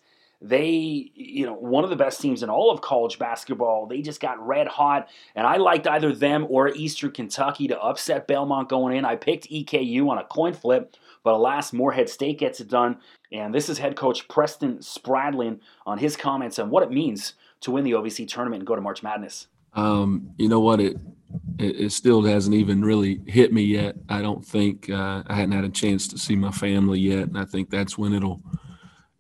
they, 0.48 1.12
you 1.16 1.46
know, 1.46 1.56
one 1.56 1.84
of 1.84 1.90
the 1.90 1.96
best 1.96 2.22
teams 2.22 2.44
in 2.44 2.50
all 2.50 2.70
of 2.70 2.82
college 2.82 3.18
basketball. 3.18 3.88
They 3.88 4.02
just 4.02 4.22
got 4.22 4.46
red 4.46 4.68
hot, 4.68 5.10
and 5.34 5.48
I 5.48 5.58
liked 5.58 5.88
either 5.88 6.14
them 6.14 6.46
or 6.50 6.70
Eastern 6.70 7.12
Kentucky 7.12 7.68
to 7.68 7.80
upset 7.80 8.28
Belmont 8.28 8.70
going 8.70 8.96
in. 8.96 9.06
I 9.06 9.16
picked 9.16 9.50
EKU 9.50 10.08
on 10.08 10.20
a 10.20 10.24
coin 10.24 10.54
flip, 10.54 10.96
but 11.24 11.34
alas, 11.34 11.74
Morehead 11.74 12.10
State 12.10 12.38
gets 12.38 12.60
it 12.60 12.68
done. 12.68 12.98
And 13.32 13.54
this 13.54 13.70
is 13.70 13.80
head 13.80 13.96
coach 13.96 14.28
Preston 14.28 14.78
Spradlin 14.78 15.60
on 15.86 15.98
his 15.98 16.16
comments 16.16 16.60
on 16.60 16.70
what 16.70 16.84
it 16.84 16.92
means 16.92 17.34
to 17.62 17.72
win 17.72 17.84
the 17.84 17.92
OVC 17.94 18.28
tournament 18.28 18.62
and 18.62 18.68
go 18.68 18.76
to 18.76 18.82
March 18.82 19.02
Madness. 19.02 19.48
Um, 19.74 20.30
you 20.38 20.48
know 20.48 20.60
what? 20.60 20.80
It, 20.80 20.98
it, 21.58 21.76
it 21.82 21.92
still 21.92 22.22
hasn't 22.22 22.56
even 22.56 22.86
really 22.86 23.20
hit 23.26 23.52
me 23.52 23.64
yet. 23.64 23.96
I 24.10 24.22
don't 24.22 24.46
think 24.46 24.92
uh, 24.92 25.24
I 25.26 25.34
hadn't 25.34 25.54
had 25.54 25.66
a 25.66 25.70
chance 25.70 26.08
to 26.10 26.20
see 26.20 26.36
my 26.36 26.52
family 26.52 27.00
yet, 27.00 27.28
and 27.28 27.38
I 27.38 27.46
think 27.46 27.72
that's 27.72 27.98
when 27.98 28.14
it'll 28.14 28.42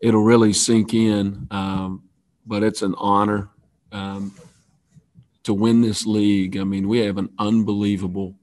it'll 0.05 0.23
really 0.23 0.53
sink 0.53 0.93
in. 0.93 1.47
Um, 1.49 2.03
but 2.45 2.61
it's 2.61 2.83
an 2.83 2.93
honor 2.99 3.49
um, 3.91 4.35
to 5.43 5.53
win 5.53 5.81
this 5.81 6.05
league. 6.05 6.57
I 6.57 6.63
mean, 6.63 6.87
we 6.87 6.99
have 6.99 7.17
an 7.17 7.29
unbelievable 7.39 8.35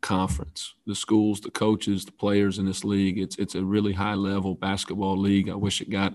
conference. 0.00 0.74
The 0.86 0.94
schools, 0.94 1.40
the 1.40 1.50
coaches, 1.50 2.04
the 2.04 2.12
players 2.12 2.58
in 2.60 2.66
this 2.66 2.84
league. 2.84 3.18
It's 3.18 3.36
it's 3.36 3.56
a 3.56 3.64
really 3.64 3.92
high 3.92 4.14
level 4.14 4.54
basketball 4.54 5.18
league. 5.18 5.48
I 5.48 5.56
wish 5.56 5.80
it 5.80 5.90
got 5.90 6.14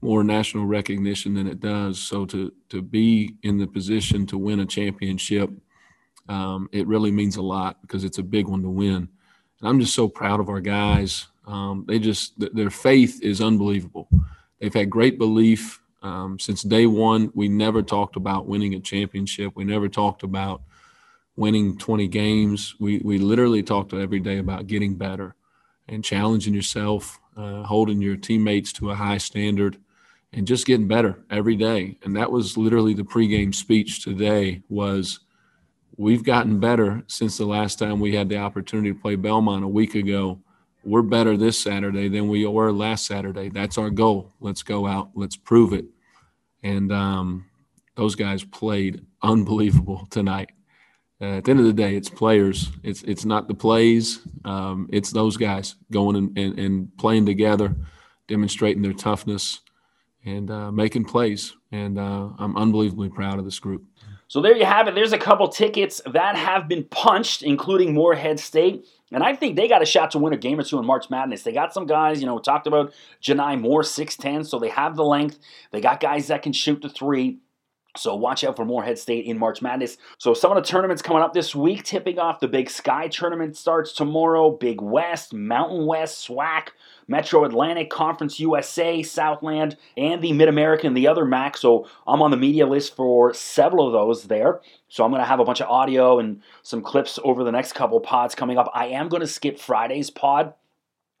more 0.00 0.24
national 0.24 0.66
recognition 0.66 1.34
than 1.34 1.46
it 1.46 1.60
does. 1.60 2.02
So 2.02 2.26
to 2.26 2.52
to 2.70 2.82
be 2.82 3.36
in 3.44 3.58
the 3.58 3.66
position 3.68 4.26
to 4.26 4.38
win 4.38 4.58
a 4.58 4.66
championship, 4.66 5.50
um, 6.28 6.68
it 6.72 6.88
really 6.88 7.12
means 7.12 7.36
a 7.36 7.42
lot 7.42 7.80
because 7.80 8.02
it's 8.02 8.18
a 8.18 8.24
big 8.24 8.48
one 8.48 8.62
to 8.62 8.70
win. 8.70 9.08
And 9.60 9.68
I'm 9.68 9.78
just 9.78 9.94
so 9.94 10.08
proud 10.08 10.40
of 10.40 10.48
our 10.48 10.60
guys. 10.60 11.28
Um, 11.46 11.84
they 11.86 11.98
just 11.98 12.34
their 12.38 12.70
faith 12.70 13.22
is 13.22 13.40
unbelievable. 13.40 14.08
They've 14.60 14.74
had 14.74 14.90
great 14.90 15.18
belief 15.18 15.80
um, 16.02 16.38
since 16.38 16.62
day 16.62 16.86
one. 16.86 17.30
We 17.34 17.48
never 17.48 17.82
talked 17.82 18.16
about 18.16 18.46
winning 18.46 18.74
a 18.74 18.80
championship. 18.80 19.52
We 19.54 19.64
never 19.64 19.88
talked 19.88 20.22
about 20.22 20.62
winning 21.36 21.78
20 21.78 22.08
games. 22.08 22.74
We 22.80 22.98
we 23.04 23.18
literally 23.18 23.62
talked 23.62 23.92
every 23.92 24.20
day 24.20 24.38
about 24.38 24.66
getting 24.66 24.96
better 24.96 25.34
and 25.88 26.02
challenging 26.02 26.54
yourself, 26.54 27.20
uh, 27.36 27.62
holding 27.62 28.02
your 28.02 28.16
teammates 28.16 28.72
to 28.74 28.90
a 28.90 28.94
high 28.94 29.18
standard, 29.18 29.78
and 30.32 30.46
just 30.46 30.66
getting 30.66 30.88
better 30.88 31.24
every 31.30 31.56
day. 31.56 31.98
And 32.02 32.16
that 32.16 32.32
was 32.32 32.56
literally 32.56 32.94
the 32.94 33.04
pregame 33.04 33.54
speech 33.54 34.02
today 34.02 34.62
was 34.68 35.20
we've 35.96 36.24
gotten 36.24 36.60
better 36.60 37.04
since 37.06 37.38
the 37.38 37.46
last 37.46 37.78
time 37.78 38.00
we 38.00 38.14
had 38.14 38.28
the 38.28 38.38
opportunity 38.38 38.92
to 38.92 38.98
play 38.98 39.16
Belmont 39.16 39.64
a 39.64 39.68
week 39.68 39.94
ago. 39.94 40.40
We're 40.86 41.02
better 41.02 41.36
this 41.36 41.58
Saturday 41.58 42.08
than 42.08 42.28
we 42.28 42.46
were 42.46 42.70
last 42.70 43.06
Saturday. 43.06 43.48
That's 43.48 43.76
our 43.76 43.90
goal. 43.90 44.32
Let's 44.38 44.62
go 44.62 44.86
out. 44.86 45.10
Let's 45.14 45.34
prove 45.36 45.72
it. 45.72 45.86
And 46.62 46.92
um, 46.92 47.46
those 47.96 48.14
guys 48.14 48.44
played 48.44 49.04
unbelievable 49.20 50.06
tonight. 50.10 50.52
Uh, 51.20 51.38
at 51.38 51.44
the 51.44 51.50
end 51.50 51.60
of 51.60 51.66
the 51.66 51.72
day, 51.72 51.96
it's 51.96 52.08
players. 52.08 52.70
It's 52.84 53.02
it's 53.02 53.24
not 53.24 53.48
the 53.48 53.54
plays. 53.54 54.20
Um, 54.44 54.88
it's 54.92 55.10
those 55.10 55.36
guys 55.36 55.74
going 55.90 56.14
and, 56.14 56.38
and, 56.38 56.58
and, 56.58 56.98
playing 56.98 57.26
together, 57.26 57.74
demonstrating 58.28 58.82
their 58.82 58.92
toughness, 58.92 59.60
and 60.24 60.50
uh, 60.50 60.70
making 60.70 61.06
plays. 61.06 61.54
And 61.72 61.98
uh, 61.98 62.28
I'm 62.38 62.56
unbelievably 62.56 63.08
proud 63.08 63.38
of 63.38 63.44
this 63.46 63.58
group. 63.58 63.84
So 64.28 64.42
there 64.42 64.56
you 64.56 64.66
have 64.66 64.88
it. 64.88 64.94
There's 64.94 65.12
a 65.12 65.18
couple 65.18 65.48
tickets 65.48 66.00
that 66.04 66.36
have 66.36 66.68
been 66.68 66.84
punched, 66.84 67.42
including 67.42 67.94
Morehead 67.94 68.38
State. 68.38 68.84
And 69.12 69.22
I 69.22 69.36
think 69.36 69.56
they 69.56 69.68
got 69.68 69.82
a 69.82 69.86
shot 69.86 70.10
to 70.12 70.18
win 70.18 70.32
a 70.32 70.36
game 70.36 70.58
or 70.58 70.64
two 70.64 70.78
in 70.78 70.86
March 70.86 71.10
Madness. 71.10 71.42
They 71.42 71.52
got 71.52 71.72
some 71.72 71.86
guys, 71.86 72.20
you 72.20 72.26
know, 72.26 72.38
talked 72.38 72.66
about 72.66 72.92
Johni 73.22 73.60
Moore, 73.60 73.82
6'10, 73.82 74.46
so 74.46 74.58
they 74.58 74.68
have 74.68 74.96
the 74.96 75.04
length. 75.04 75.38
They 75.70 75.80
got 75.80 76.00
guys 76.00 76.26
that 76.26 76.42
can 76.42 76.52
shoot 76.52 76.82
the 76.82 76.88
three. 76.88 77.38
So 77.96 78.14
watch 78.14 78.44
out 78.44 78.56
for 78.56 78.64
Morehead 78.64 78.98
State 78.98 79.24
in 79.24 79.38
March 79.38 79.62
Madness. 79.62 79.96
So 80.18 80.34
some 80.34 80.54
of 80.54 80.56
the 80.56 80.68
tournaments 80.68 81.02
coming 81.02 81.22
up 81.22 81.32
this 81.32 81.54
week, 81.54 81.84
tipping 81.84 82.18
off 82.18 82.40
the 82.40 82.48
Big 82.48 82.68
Sky 82.68 83.08
tournament 83.08 83.56
starts 83.56 83.92
tomorrow. 83.92 84.50
Big 84.50 84.80
West, 84.82 85.32
Mountain 85.32 85.86
West, 85.86 86.28
SWAC, 86.28 86.68
Metro 87.08 87.44
Atlantic, 87.44 87.90
Conference 87.90 88.40
USA, 88.40 89.02
Southland, 89.02 89.76
and 89.96 90.22
the 90.22 90.32
Mid 90.32 90.48
American, 90.48 90.94
the 90.94 91.06
other 91.06 91.24
MAC. 91.24 91.56
So 91.56 91.88
I'm 92.06 92.22
on 92.22 92.30
the 92.30 92.36
media 92.36 92.66
list 92.66 92.96
for 92.96 93.32
several 93.34 93.86
of 93.86 93.92
those 93.92 94.24
there. 94.24 94.60
So 94.88 95.04
I'm 95.04 95.10
going 95.10 95.22
to 95.22 95.28
have 95.28 95.40
a 95.40 95.44
bunch 95.44 95.60
of 95.60 95.68
audio 95.68 96.18
and 96.18 96.42
some 96.62 96.82
clips 96.82 97.18
over 97.24 97.44
the 97.44 97.52
next 97.52 97.74
couple 97.74 98.00
pods 98.00 98.34
coming 98.34 98.58
up. 98.58 98.70
I 98.74 98.86
am 98.88 99.08
going 99.08 99.20
to 99.20 99.26
skip 99.26 99.58
Friday's 99.58 100.10
pod 100.10 100.54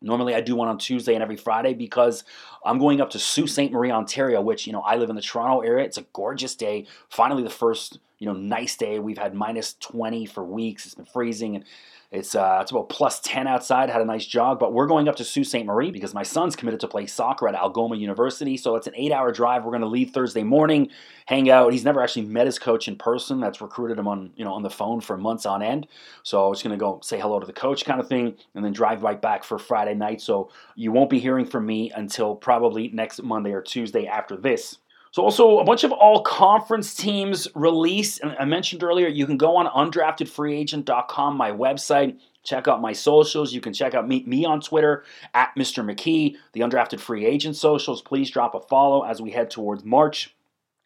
Normally, 0.02 0.34
I 0.34 0.40
do 0.40 0.54
one 0.54 0.68
on 0.68 0.78
Tuesday 0.78 1.14
and 1.14 1.22
every 1.22 1.36
Friday 1.36 1.72
because 1.72 2.22
I'm 2.64 2.78
going 2.78 3.00
up 3.00 3.10
to 3.10 3.18
Sault 3.18 3.48
Ste. 3.48 3.72
Marie, 3.72 3.90
Ontario, 3.90 4.40
which, 4.42 4.66
you 4.66 4.72
know, 4.72 4.82
I 4.82 4.96
live 4.96 5.08
in 5.08 5.16
the 5.16 5.22
Toronto 5.22 5.60
area. 5.60 5.84
It's 5.84 5.96
a 5.96 6.06
gorgeous 6.12 6.54
day. 6.54 6.86
Finally, 7.08 7.42
the 7.42 7.50
first 7.50 7.98
you 8.18 8.26
know, 8.26 8.32
nice 8.32 8.76
day. 8.76 8.98
We've 8.98 9.18
had 9.18 9.34
minus 9.34 9.74
20 9.74 10.26
for 10.26 10.44
weeks. 10.44 10.86
It's 10.86 10.94
been 10.94 11.04
freezing 11.04 11.56
and 11.56 11.64
it's 12.12 12.36
uh, 12.36 12.60
it's 12.62 12.70
about 12.70 12.88
plus 12.88 13.20
10 13.20 13.48
outside. 13.48 13.90
Had 13.90 14.00
a 14.00 14.04
nice 14.04 14.24
jog, 14.24 14.60
but 14.60 14.72
we're 14.72 14.86
going 14.86 15.08
up 15.08 15.16
to 15.16 15.24
Sault 15.24 15.46
Ste. 15.46 15.64
Marie 15.64 15.90
because 15.90 16.14
my 16.14 16.22
son's 16.22 16.54
committed 16.54 16.78
to 16.80 16.88
play 16.88 17.06
soccer 17.06 17.48
at 17.48 17.54
Algoma 17.54 17.96
University. 17.96 18.56
So 18.56 18.76
it's 18.76 18.86
an 18.86 18.94
eight 18.96 19.10
hour 19.10 19.32
drive. 19.32 19.64
We're 19.64 19.72
going 19.72 19.80
to 19.80 19.88
leave 19.88 20.10
Thursday 20.10 20.44
morning, 20.44 20.88
hang 21.26 21.50
out. 21.50 21.72
He's 21.72 21.84
never 21.84 22.00
actually 22.00 22.26
met 22.26 22.46
his 22.46 22.58
coach 22.58 22.86
in 22.86 22.96
person. 22.96 23.40
That's 23.40 23.60
recruited 23.60 23.98
him 23.98 24.06
on 24.06 24.30
you 24.36 24.44
know 24.44 24.52
on 24.52 24.62
the 24.62 24.70
phone 24.70 25.00
for 25.00 25.16
months 25.16 25.46
on 25.46 25.62
end. 25.62 25.88
So 26.22 26.52
it's 26.52 26.62
going 26.62 26.78
to 26.78 26.82
go 26.82 27.00
say 27.02 27.18
hello 27.18 27.40
to 27.40 27.46
the 27.46 27.52
coach 27.52 27.84
kind 27.84 28.00
of 28.00 28.08
thing, 28.08 28.36
and 28.54 28.64
then 28.64 28.72
drive 28.72 29.02
right 29.02 29.20
back 29.20 29.42
for 29.42 29.58
Friday 29.58 29.94
night. 29.94 30.20
So 30.20 30.50
you 30.76 30.92
won't 30.92 31.10
be 31.10 31.18
hearing 31.18 31.44
from 31.44 31.66
me 31.66 31.90
until 31.90 32.36
probably 32.36 32.88
next 32.88 33.22
Monday 33.22 33.52
or 33.52 33.62
Tuesday 33.62 34.06
after 34.06 34.36
this. 34.36 34.78
So 35.16 35.22
also 35.22 35.60
a 35.60 35.64
bunch 35.64 35.82
of 35.82 35.92
all 35.92 36.20
conference 36.20 36.94
teams 36.94 37.48
released. 37.54 38.20
And 38.20 38.36
I 38.38 38.44
mentioned 38.44 38.82
earlier, 38.82 39.08
you 39.08 39.24
can 39.24 39.38
go 39.38 39.56
on 39.56 39.64
undraftedfreeagent.com, 39.64 41.38
my 41.38 41.52
website. 41.52 42.18
Check 42.42 42.68
out 42.68 42.82
my 42.82 42.92
socials. 42.92 43.54
You 43.54 43.62
can 43.62 43.72
check 43.72 43.94
out 43.94 44.06
me, 44.06 44.24
me 44.26 44.44
on 44.44 44.60
Twitter 44.60 45.04
at 45.32 45.54
Mr. 45.56 45.82
McKee, 45.82 46.36
the 46.52 46.60
undrafted 46.60 47.00
free 47.00 47.24
agent 47.24 47.56
socials. 47.56 48.02
Please 48.02 48.30
drop 48.30 48.54
a 48.54 48.60
follow 48.60 49.04
as 49.04 49.22
we 49.22 49.30
head 49.30 49.50
towards 49.50 49.86
March. 49.86 50.36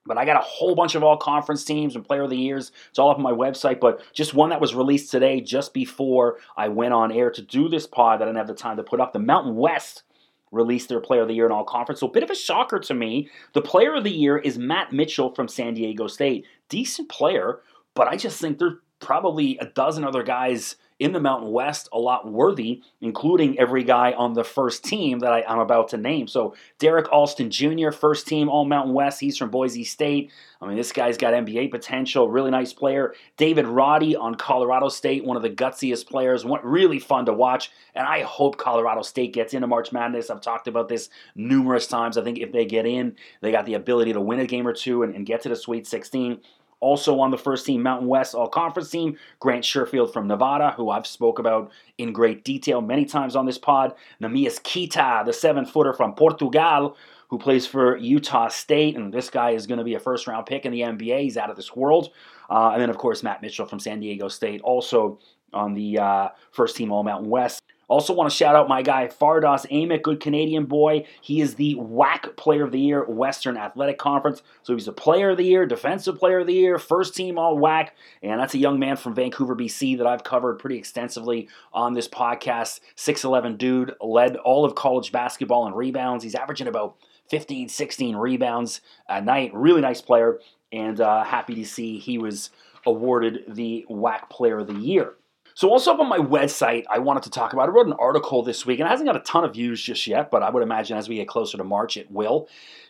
But 0.07 0.17
I 0.17 0.25
got 0.25 0.37
a 0.37 0.47
whole 0.47 0.77
bunch 0.77 0.95
of 0.95 1.03
all 1.03 1.17
conference 1.17 1.65
teams 1.65 1.97
and 1.97 2.05
player 2.05 2.23
of 2.23 2.31
the 2.31 2.37
years. 2.37 2.71
It's 2.91 3.01
all 3.01 3.11
up 3.11 3.17
on 3.17 3.25
my 3.25 3.33
website. 3.33 3.81
But 3.81 4.01
just 4.13 4.33
one 4.33 4.51
that 4.51 4.61
was 4.61 4.77
released 4.77 5.11
today, 5.11 5.41
just 5.41 5.75
before 5.75 6.39
I 6.57 6.69
went 6.69 6.95
on 6.95 7.11
air 7.11 7.33
to 7.33 7.43
do 7.43 7.69
this 7.69 7.89
pod 7.89 8.21
that 8.21 8.27
I 8.27 8.29
didn't 8.29 8.39
have 8.39 8.47
the 8.47 8.55
time 8.55 8.77
to 8.77 8.85
put 8.85 9.01
up. 9.01 9.13
The 9.13 9.19
Mountain 9.19 9.57
West 9.57 10.05
released 10.51 10.89
their 10.89 11.01
player 11.01 11.23
of 11.23 11.29
the 11.29 11.35
year 11.35 11.47
in 11.47 11.53
all 11.53 11.65
conference. 11.65 12.01
So 12.01 12.09
a 12.09 12.11
bit 12.11 12.23
of 12.23 12.31
a 12.31 12.35
shocker 12.35 12.79
to 12.81 12.95
me. 12.95 13.29
The 13.53 13.63
player 13.63 13.95
of 13.95 14.05
the 14.05 14.11
year 14.11 14.39
is 14.39 14.59
Matt 14.59 14.93
Mitchell 14.93 15.35
from 15.35 15.49
San 15.49 15.75
Diego 15.75 16.07
State. 16.07 16.47
Decent 16.69 17.09
player, 17.09 17.61
but 17.95 18.09
I 18.09 18.17
just 18.17 18.41
think 18.41 18.59
there's 18.59 18.79
probably 19.01 19.59
a 19.59 19.67
dozen 19.67 20.05
other 20.05 20.23
guys 20.23 20.77
in 21.01 21.13
the 21.13 21.19
Mountain 21.21 21.51
West 21.51 21.89
a 21.93 21.99
lot 21.99 22.31
worthy, 22.31 22.83
including 23.01 23.59
every 23.59 23.83
guy 23.83 24.13
on 24.13 24.35
the 24.35 24.45
first 24.45 24.85
team 24.85 25.19
that 25.21 25.33
I, 25.33 25.43
am 25.51 25.59
about 25.59 25.89
to 25.89 25.97
name. 25.97 26.29
So 26.29 26.55
Derrick 26.79 27.11
Alston 27.11 27.51
Jr., 27.51 27.91
first 27.91 28.29
team 28.29 28.51
All 28.51 28.67
Mountain 28.67 28.93
West. 28.93 29.19
He's 29.19 29.39
from 29.39 29.51
Boise 29.51 29.83
State. 29.83 30.31
I 30.61 30.67
mean, 30.69 30.77
this 30.77 30.93
guy's 30.93 31.17
got 31.17 31.33
NBA 31.33 31.71
potential. 31.71 32.29
Really 32.29 32.51
nice 32.51 32.75
player. 32.75 33.15
David 33.39 33.67
Roddy 33.67 34.15
on 34.15 34.35
Colorado 34.35 34.91
State, 34.91 35.25
one 35.25 35.39
of 35.39 35.43
the 35.43 35.49
gutsiest 35.49 36.07
players. 36.07 36.45
Really 36.63 36.99
fun 36.99 37.25
to 37.27 37.33
watch. 37.33 37.73
And 37.95 38.07
I 38.07 38.21
hope 38.21 38.59
Colorado 38.59 39.01
State 39.01 39.33
gets 39.33 39.55
into 39.55 39.67
March 39.67 39.93
Madness. 39.93 40.29
I've 40.29 40.43
talked 40.43 40.69
about 40.69 40.89
this 40.89 41.09
numerous 41.35 41.87
times. 41.87 42.19
I 42.19 42.23
think 42.23 42.39
if 42.39 42.53
they 42.53 42.67
get 42.67 42.85
in, 42.85 43.17
they 43.41 43.51
got 43.51 43.65
the 43.65 43.75
ability 43.75 44.13
to 44.13 44.21
win 44.21 44.39
a 44.39 44.47
game 44.47 44.69
or 44.69 44.75
two 44.75 45.03
and, 45.03 45.15
and 45.15 45.25
get 45.25 45.41
to 45.43 45.49
the 45.49 45.57
Sweet 45.57 45.87
16. 45.87 46.41
Also 46.81 47.21
on 47.21 47.31
the 47.31 47.39
first 47.39 47.67
team 47.67 47.83
Mountain 47.83 48.09
West 48.09 48.35
All 48.35 48.49
Conference 48.49 48.91
team, 48.91 49.17
Grant 49.39 49.65
Sherfield 49.65 50.13
from 50.13 50.27
Nevada, 50.27 50.73
who 50.77 50.91
I've 50.91 51.07
spoke 51.07 51.39
about 51.39 51.71
in 51.99 52.13
great 52.13 52.45
detail 52.45 52.81
many 52.81 53.05
times 53.05 53.37
on 53.37 53.47
this 53.47 53.59
pod. 53.59 53.95
Neemias 54.21 54.63
Queta, 54.63 55.23
the 55.25 55.33
seven 55.33 55.65
footer 55.67 55.93
from 55.93 56.15
Portugal, 56.15 56.97
who 57.29 57.39
plays 57.39 57.67
for 57.67 57.97
Utah 57.97 58.49
State, 58.49 58.97
and 58.97 59.13
this 59.13 59.31
guy 59.31 59.51
is 59.51 59.67
going 59.67 59.79
to 59.79 59.85
be 59.85 59.95
a 59.95 60.01
first 60.01 60.27
round 60.27 60.47
pick 60.47 60.67
in 60.67 60.73
the 60.73 60.81
NBA. 60.81 61.23
He's 61.23 61.37
out 61.37 61.51
of 61.51 61.57
this 61.57 61.77
world. 61.77 62.11
Uh, 62.49 62.71
and 62.73 62.83
then, 62.83 62.91
of 62.91 62.99
course, 62.99 63.23
Matt 63.23 63.41
Mitchell 63.41 63.67
from 63.67 63.79
San 63.79 64.01
Diego 64.01 64.29
State, 64.29 64.61
also 64.63 65.19
on 65.53 65.75
the 65.75 65.99
uh, 65.99 66.29
first 66.51 66.77
team 66.77 66.91
All 66.91 67.05
Mountain 67.05 67.31
West. 67.31 67.63
Also, 67.91 68.15
want 68.15 68.31
to 68.31 68.37
shout 68.37 68.55
out 68.55 68.69
my 68.69 68.83
guy 68.83 69.09
Fardaws 69.09 69.69
Aimaq, 69.69 70.03
good 70.03 70.21
Canadian 70.21 70.67
boy. 70.67 71.05
He 71.21 71.41
is 71.41 71.57
the 71.57 71.75
WAC 71.75 72.37
Player 72.37 72.63
of 72.63 72.71
the 72.71 72.79
Year, 72.79 73.05
Western 73.05 73.57
Athletic 73.57 73.99
Conference. 73.99 74.43
So 74.63 74.75
he's 74.75 74.87
a 74.87 74.93
Player 74.93 75.31
of 75.31 75.39
the 75.39 75.45
Year, 75.45 75.67
Defensive 75.67 76.17
Player 76.17 76.39
of 76.39 76.47
the 76.47 76.55
Year, 76.55 76.79
First 76.79 77.17
Team 77.17 77.37
All 77.37 77.59
WAC, 77.59 77.89
and 78.23 78.39
that's 78.41 78.55
a 78.55 78.59
young 78.59 78.79
man 78.79 78.95
from 78.95 79.17
Vancouver, 79.17 79.57
BC 79.57 79.99
that 79.99 80.07
I've 80.07 80.23
covered 80.23 80.61
pretty 80.61 80.79
extensively 80.79 81.49
on 81.73 81.95
this 81.95 82.07
podcast. 82.07 82.79
6'11 82.97 83.59
dude, 83.59 83.97
led 84.01 84.37
all 84.37 84.65
of 84.65 84.77
college 84.77 85.11
basketball 85.11 85.67
in 85.67 85.75
rebounds. 85.75 86.23
He's 86.23 86.37
averaging 86.37 86.69
about 86.69 86.95
15, 87.29 87.69
16 87.69 88.15
rebounds 88.15 88.83
a 89.09 89.21
night. 89.21 89.51
Really 89.53 89.81
nice 89.81 90.01
player, 90.01 90.39
and 90.71 91.01
uh, 91.01 91.25
happy 91.25 91.57
to 91.57 91.67
see 91.67 91.99
he 91.99 92.19
was 92.19 92.51
awarded 92.87 93.41
the 93.49 93.85
WAC 93.91 94.31
Player 94.31 94.61
of 94.61 94.69
the 94.69 94.75
Year. 94.75 95.15
So 95.61 95.69
also 95.69 95.93
up 95.93 96.01
on 96.01 96.09
my 96.09 96.17
website, 96.17 96.85
I 96.89 97.01
wanted 97.01 97.25
to 97.25 97.31
talk 97.31 97.53
about. 97.53 97.69
I 97.69 97.73
wrote 97.73 97.87
an 97.87 97.93
article 97.93 98.43
this 98.43 98.65
week, 98.65 98.81
and 98.81 98.87
it 98.87 98.91
hasn't 98.91 99.07
got 99.07 99.17
a 99.17 99.21
ton 99.21 99.45
of 99.45 99.53
views 99.53 99.83
just 99.83 100.07
yet, 100.07 100.31
but 100.31 100.43
I 100.43 100.49
would 100.49 100.63
imagine 100.63 100.97
as 100.97 101.07
we 101.07 101.17
get 101.17 101.29
closer 101.29 101.59
to 101.59 101.65
March, 101.65 101.99
it 101.99 102.11
will. 102.11 102.49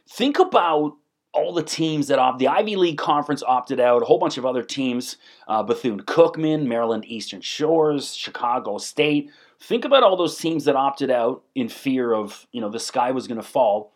Think 0.09 0.39
about 0.39 0.97
all 1.33 1.53
the 1.53 1.65
teams 1.65 2.07
that 2.07 2.21
opt, 2.21 2.39
the 2.39 2.47
Ivy 2.47 2.77
League 2.77 2.97
Conference 2.97 3.43
opted 3.43 3.81
out, 3.81 4.03
a 4.03 4.05
whole 4.05 4.21
bunch 4.21 4.39
of 4.39 4.47
other 4.47 4.63
teams, 4.63 5.17
uh, 5.49 5.65
Bethune 5.65 6.01
Cookman, 6.03 6.67
Maryland 6.67 7.05
Eastern 7.09 7.41
Shores, 7.41 8.15
Chicago 8.15 8.79
State. 8.79 9.33
Think 9.59 9.85
about 9.85 10.05
all 10.05 10.17
those 10.17 10.39
teams 10.39 10.67
that 10.67 10.77
opted 10.77 11.11
out 11.11 11.43
in 11.57 11.69
fear 11.69 12.15
of, 12.15 12.47
you 12.53 12.61
know, 12.61 12.71
the 12.71 12.79
sky 12.79 13.11
was 13.11 13.27
going 13.27 13.41
to 13.41 13.47
fall 13.47 13.95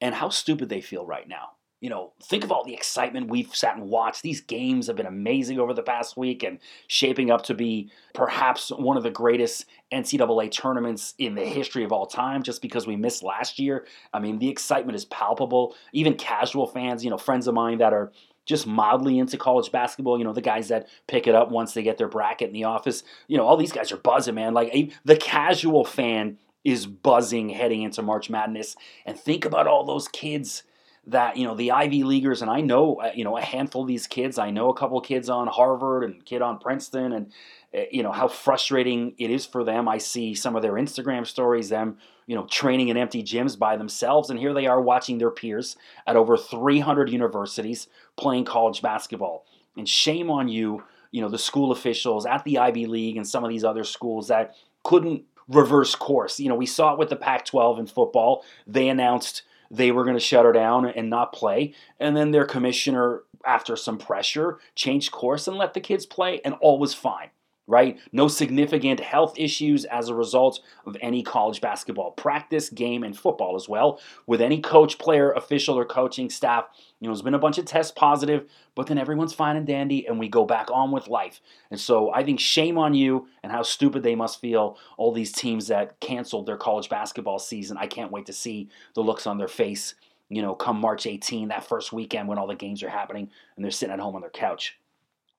and 0.00 0.14
how 0.14 0.30
stupid 0.30 0.70
they 0.70 0.80
feel 0.80 1.04
right 1.04 1.28
now 1.28 1.50
you 1.80 1.88
know, 1.88 2.12
think 2.22 2.42
of 2.42 2.50
all 2.50 2.64
the 2.64 2.74
excitement 2.74 3.30
we've 3.30 3.54
sat 3.54 3.76
and 3.76 3.88
watched. 3.88 4.22
These 4.22 4.40
games 4.40 4.88
have 4.88 4.96
been 4.96 5.06
amazing 5.06 5.60
over 5.60 5.72
the 5.72 5.82
past 5.82 6.16
week 6.16 6.42
and 6.42 6.58
shaping 6.88 7.30
up 7.30 7.44
to 7.44 7.54
be 7.54 7.90
perhaps 8.14 8.70
one 8.70 8.96
of 8.96 9.04
the 9.04 9.10
greatest 9.10 9.64
NCAA 9.92 10.50
tournaments 10.50 11.14
in 11.18 11.36
the 11.36 11.44
history 11.44 11.84
of 11.84 11.92
all 11.92 12.06
time 12.06 12.42
just 12.42 12.62
because 12.62 12.86
we 12.86 12.96
missed 12.96 13.22
last 13.22 13.58
year. 13.60 13.86
I 14.12 14.18
mean, 14.18 14.38
the 14.38 14.48
excitement 14.48 14.96
is 14.96 15.04
palpable. 15.04 15.76
Even 15.92 16.14
casual 16.14 16.66
fans, 16.66 17.04
you 17.04 17.10
know, 17.10 17.18
friends 17.18 17.46
of 17.46 17.54
mine 17.54 17.78
that 17.78 17.92
are 17.92 18.12
just 18.44 18.66
mildly 18.66 19.18
into 19.18 19.36
college 19.36 19.70
basketball, 19.70 20.18
you 20.18 20.24
know, 20.24 20.32
the 20.32 20.40
guys 20.40 20.68
that 20.68 20.88
pick 21.06 21.26
it 21.26 21.34
up 21.34 21.50
once 21.50 21.74
they 21.74 21.82
get 21.82 21.98
their 21.98 22.08
bracket 22.08 22.48
in 22.48 22.54
the 22.54 22.64
office, 22.64 23.04
you 23.28 23.36
know, 23.36 23.46
all 23.46 23.56
these 23.56 23.72
guys 23.72 23.92
are 23.92 23.98
buzzing, 23.98 24.34
man. 24.34 24.54
Like 24.54 24.92
the 25.04 25.16
casual 25.16 25.84
fan 25.84 26.38
is 26.64 26.86
buzzing 26.86 27.50
heading 27.50 27.82
into 27.82 28.02
March 28.02 28.28
Madness. 28.28 28.74
And 29.06 29.18
think 29.18 29.44
about 29.44 29.68
all 29.68 29.84
those 29.84 30.08
kids 30.08 30.64
that 31.08 31.36
you 31.36 31.46
know 31.46 31.54
the 31.54 31.72
Ivy 31.72 32.04
Leaguers, 32.04 32.42
and 32.42 32.50
I 32.50 32.60
know 32.60 32.96
uh, 32.96 33.10
you 33.14 33.24
know 33.24 33.36
a 33.36 33.42
handful 33.42 33.82
of 33.82 33.88
these 33.88 34.06
kids. 34.06 34.38
I 34.38 34.50
know 34.50 34.68
a 34.68 34.74
couple 34.74 35.00
kids 35.00 35.28
on 35.28 35.46
Harvard 35.46 36.04
and 36.04 36.24
kid 36.24 36.42
on 36.42 36.58
Princeton, 36.58 37.12
and 37.12 37.32
uh, 37.74 37.80
you 37.90 38.02
know 38.02 38.12
how 38.12 38.28
frustrating 38.28 39.14
it 39.18 39.30
is 39.30 39.46
for 39.46 39.64
them. 39.64 39.88
I 39.88 39.98
see 39.98 40.34
some 40.34 40.54
of 40.54 40.62
their 40.62 40.74
Instagram 40.74 41.26
stories, 41.26 41.70
them 41.70 41.96
you 42.26 42.36
know 42.36 42.46
training 42.46 42.88
in 42.88 42.96
empty 42.96 43.22
gyms 43.22 43.58
by 43.58 43.76
themselves, 43.76 44.28
and 44.28 44.38
here 44.38 44.52
they 44.52 44.66
are 44.66 44.80
watching 44.80 45.18
their 45.18 45.30
peers 45.30 45.76
at 46.06 46.16
over 46.16 46.36
300 46.36 47.10
universities 47.10 47.88
playing 48.16 48.44
college 48.44 48.82
basketball. 48.82 49.46
And 49.76 49.88
shame 49.88 50.30
on 50.30 50.48
you, 50.48 50.84
you 51.10 51.22
know 51.22 51.30
the 51.30 51.38
school 51.38 51.72
officials 51.72 52.26
at 52.26 52.44
the 52.44 52.58
Ivy 52.58 52.86
League 52.86 53.16
and 53.16 53.26
some 53.26 53.44
of 53.44 53.50
these 53.50 53.64
other 53.64 53.84
schools 53.84 54.28
that 54.28 54.54
couldn't 54.84 55.24
reverse 55.48 55.94
course. 55.94 56.38
You 56.38 56.50
know 56.50 56.54
we 56.54 56.66
saw 56.66 56.92
it 56.92 56.98
with 56.98 57.08
the 57.08 57.16
Pac-12 57.16 57.78
in 57.78 57.86
football. 57.86 58.44
They 58.66 58.90
announced 58.90 59.42
they 59.70 59.90
were 59.90 60.04
going 60.04 60.16
to 60.16 60.20
shut 60.20 60.44
her 60.44 60.52
down 60.52 60.86
and 60.86 61.10
not 61.10 61.32
play. 61.32 61.74
And 62.00 62.16
then 62.16 62.30
their 62.30 62.46
commissioner, 62.46 63.22
after 63.44 63.76
some 63.76 63.98
pressure, 63.98 64.58
changed 64.74 65.12
course 65.12 65.46
and 65.46 65.56
let 65.56 65.74
the 65.74 65.80
kids 65.80 66.06
play, 66.06 66.40
and 66.44 66.54
all 66.60 66.78
was 66.78 66.94
fine 66.94 67.30
right? 67.68 68.00
No 68.12 68.26
significant 68.28 68.98
health 68.98 69.34
issues 69.38 69.84
as 69.84 70.08
a 70.08 70.14
result 70.14 70.60
of 70.86 70.96
any 71.02 71.22
college 71.22 71.60
basketball 71.60 72.12
practice, 72.12 72.70
game, 72.70 73.04
and 73.04 73.16
football 73.16 73.54
as 73.54 73.68
well. 73.68 74.00
With 74.26 74.40
any 74.40 74.60
coach, 74.60 74.98
player, 74.98 75.30
official, 75.32 75.78
or 75.78 75.84
coaching 75.84 76.30
staff, 76.30 76.64
you 76.98 77.06
know, 77.06 77.12
there's 77.12 77.22
been 77.22 77.34
a 77.34 77.38
bunch 77.38 77.58
of 77.58 77.66
tests 77.66 77.92
positive, 77.92 78.48
but 78.74 78.86
then 78.86 78.96
everyone's 78.96 79.34
fine 79.34 79.56
and 79.56 79.66
dandy, 79.66 80.06
and 80.06 80.18
we 80.18 80.28
go 80.28 80.46
back 80.46 80.70
on 80.72 80.90
with 80.90 81.08
life. 81.08 81.40
And 81.70 81.78
so 81.78 82.10
I 82.12 82.24
think 82.24 82.40
shame 82.40 82.78
on 82.78 82.94
you 82.94 83.28
and 83.42 83.52
how 83.52 83.62
stupid 83.62 84.02
they 84.02 84.14
must 84.14 84.40
feel, 84.40 84.78
all 84.96 85.12
these 85.12 85.30
teams 85.30 85.68
that 85.68 86.00
canceled 86.00 86.46
their 86.46 86.56
college 86.56 86.88
basketball 86.88 87.38
season. 87.38 87.76
I 87.76 87.86
can't 87.86 88.10
wait 88.10 88.26
to 88.26 88.32
see 88.32 88.70
the 88.94 89.02
looks 89.02 89.26
on 89.26 89.36
their 89.36 89.46
face, 89.46 89.94
you 90.30 90.40
know, 90.40 90.54
come 90.54 90.80
March 90.80 91.06
18, 91.06 91.48
that 91.48 91.68
first 91.68 91.92
weekend 91.92 92.28
when 92.28 92.38
all 92.38 92.46
the 92.46 92.54
games 92.54 92.82
are 92.82 92.88
happening, 92.88 93.30
and 93.56 93.64
they're 93.64 93.70
sitting 93.70 93.92
at 93.92 94.00
home 94.00 94.14
on 94.14 94.22
their 94.22 94.30
couch. 94.30 94.78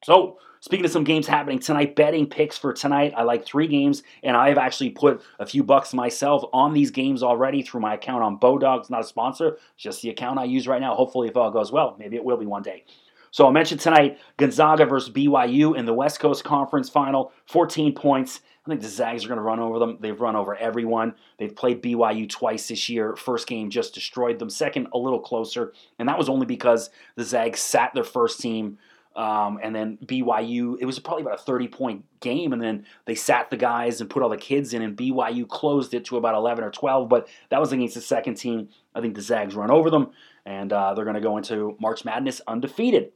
So, 0.04 0.38
speaking 0.62 0.86
of 0.86 0.92
some 0.92 1.04
games 1.04 1.28
happening 1.28 1.60
tonight, 1.60 1.96
betting 1.96 2.28
picks 2.28 2.58
for 2.58 2.72
tonight. 2.74 3.14
I 3.18 3.24
like 3.24 3.46
three 3.46 3.68
games, 3.68 4.04
and 4.24 4.38
I've 4.38 4.58
actually 4.58 4.92
put 4.92 5.22
a 5.40 5.46
few 5.46 5.64
bucks 5.64 5.94
myself 5.94 6.44
on 6.54 6.74
these 6.74 6.92
games 6.92 7.22
already 7.22 7.62
through 7.62 7.82
my 7.82 7.96
account 7.96 8.24
on 8.24 8.40
Bodog. 8.40 8.90
not 8.90 9.02
a 9.02 9.08
sponsor, 9.08 9.58
just 9.78 10.02
the 10.02 10.10
account 10.10 10.40
I 10.40 10.46
use 10.46 10.68
right 10.68 10.82
now. 10.82 10.96
Hopefully, 10.96 11.28
if 11.28 11.36
all 11.36 11.52
goes 11.52 11.72
well, 11.72 11.96
maybe 12.00 12.16
it 12.16 12.24
will 12.24 12.38
be 12.38 12.46
one 12.46 12.64
day. 12.64 12.86
So 13.32 13.48
I 13.48 13.52
mentioned 13.52 13.82
tonight 13.82 14.20
Gonzaga 14.38 14.86
versus 14.86 15.14
BYU 15.14 15.78
in 15.78 15.86
the 15.86 15.94
West 15.94 16.20
Coast 16.20 16.44
Conference 16.44 16.90
Final. 16.90 17.32
14 17.46 17.94
points. 17.94 18.42
I 18.66 18.70
think 18.70 18.82
the 18.82 18.88
Zags 18.88 19.26
are 19.26 19.28
going 19.28 19.38
to 19.38 19.44
run 19.44 19.60
over 19.60 19.80
them. 19.80 19.98
They've 20.00 20.20
run 20.20 20.36
over 20.36 20.56
everyone. 20.56 21.16
They've 21.38 21.56
played 21.56 21.82
BYU 21.82 22.28
twice 22.30 22.68
this 22.68 22.90
year. 22.90 23.16
First 23.16 23.48
game 23.48 23.70
just 23.70 23.94
destroyed 23.94 24.40
them. 24.40 24.50
Second, 24.50 24.88
a 24.94 24.98
little 24.98 25.20
closer. 25.20 25.74
And 25.98 26.08
that 26.08 26.18
was 26.18 26.30
only 26.30 26.46
because 26.46 26.90
the 27.16 27.24
Zags 27.24 27.60
sat 27.60 27.94
their 27.94 28.04
first 28.04 28.40
team 28.40 28.78
um, 29.16 29.60
and 29.62 29.76
then 29.76 29.98
BYU, 30.06 30.78
it 30.80 30.86
was 30.86 31.00
probably 31.00 31.24
about 31.24 31.40
a 31.40 31.44
30 31.44 31.68
point 31.68 32.06
game. 32.20 32.54
And 32.54 32.62
then 32.62 32.86
they 33.06 33.16
sat 33.16 33.50
the 33.50 33.58
guys 33.58 34.02
and 34.02 34.10
put 34.10 34.24
all 34.24 34.30
the 34.30 34.38
kids 34.38 34.74
in, 34.74 34.82
and 34.82 34.96
BYU 34.96 35.48
closed 35.48 35.94
it 35.94 36.06
to 36.06 36.18
about 36.18 36.36
11 36.36 36.64
or 36.64 36.72
12. 36.72 37.10
But 37.10 37.28
that 37.50 37.60
was 37.60 37.72
against 37.72 37.96
the 37.96 38.02
second 38.02 38.36
team. 38.36 38.70
I 38.96 39.02
think 39.02 39.16
the 39.16 39.22
Zags 39.22 39.56
run 39.56 39.72
over 39.72 39.90
them, 39.90 40.12
and 40.46 40.72
uh, 40.72 40.94
they're 40.94 41.06
going 41.06 41.16
to 41.16 41.22
go 41.22 41.38
into 41.38 41.76
March 41.80 42.06
Madness 42.06 42.42
undefeated. 42.48 43.12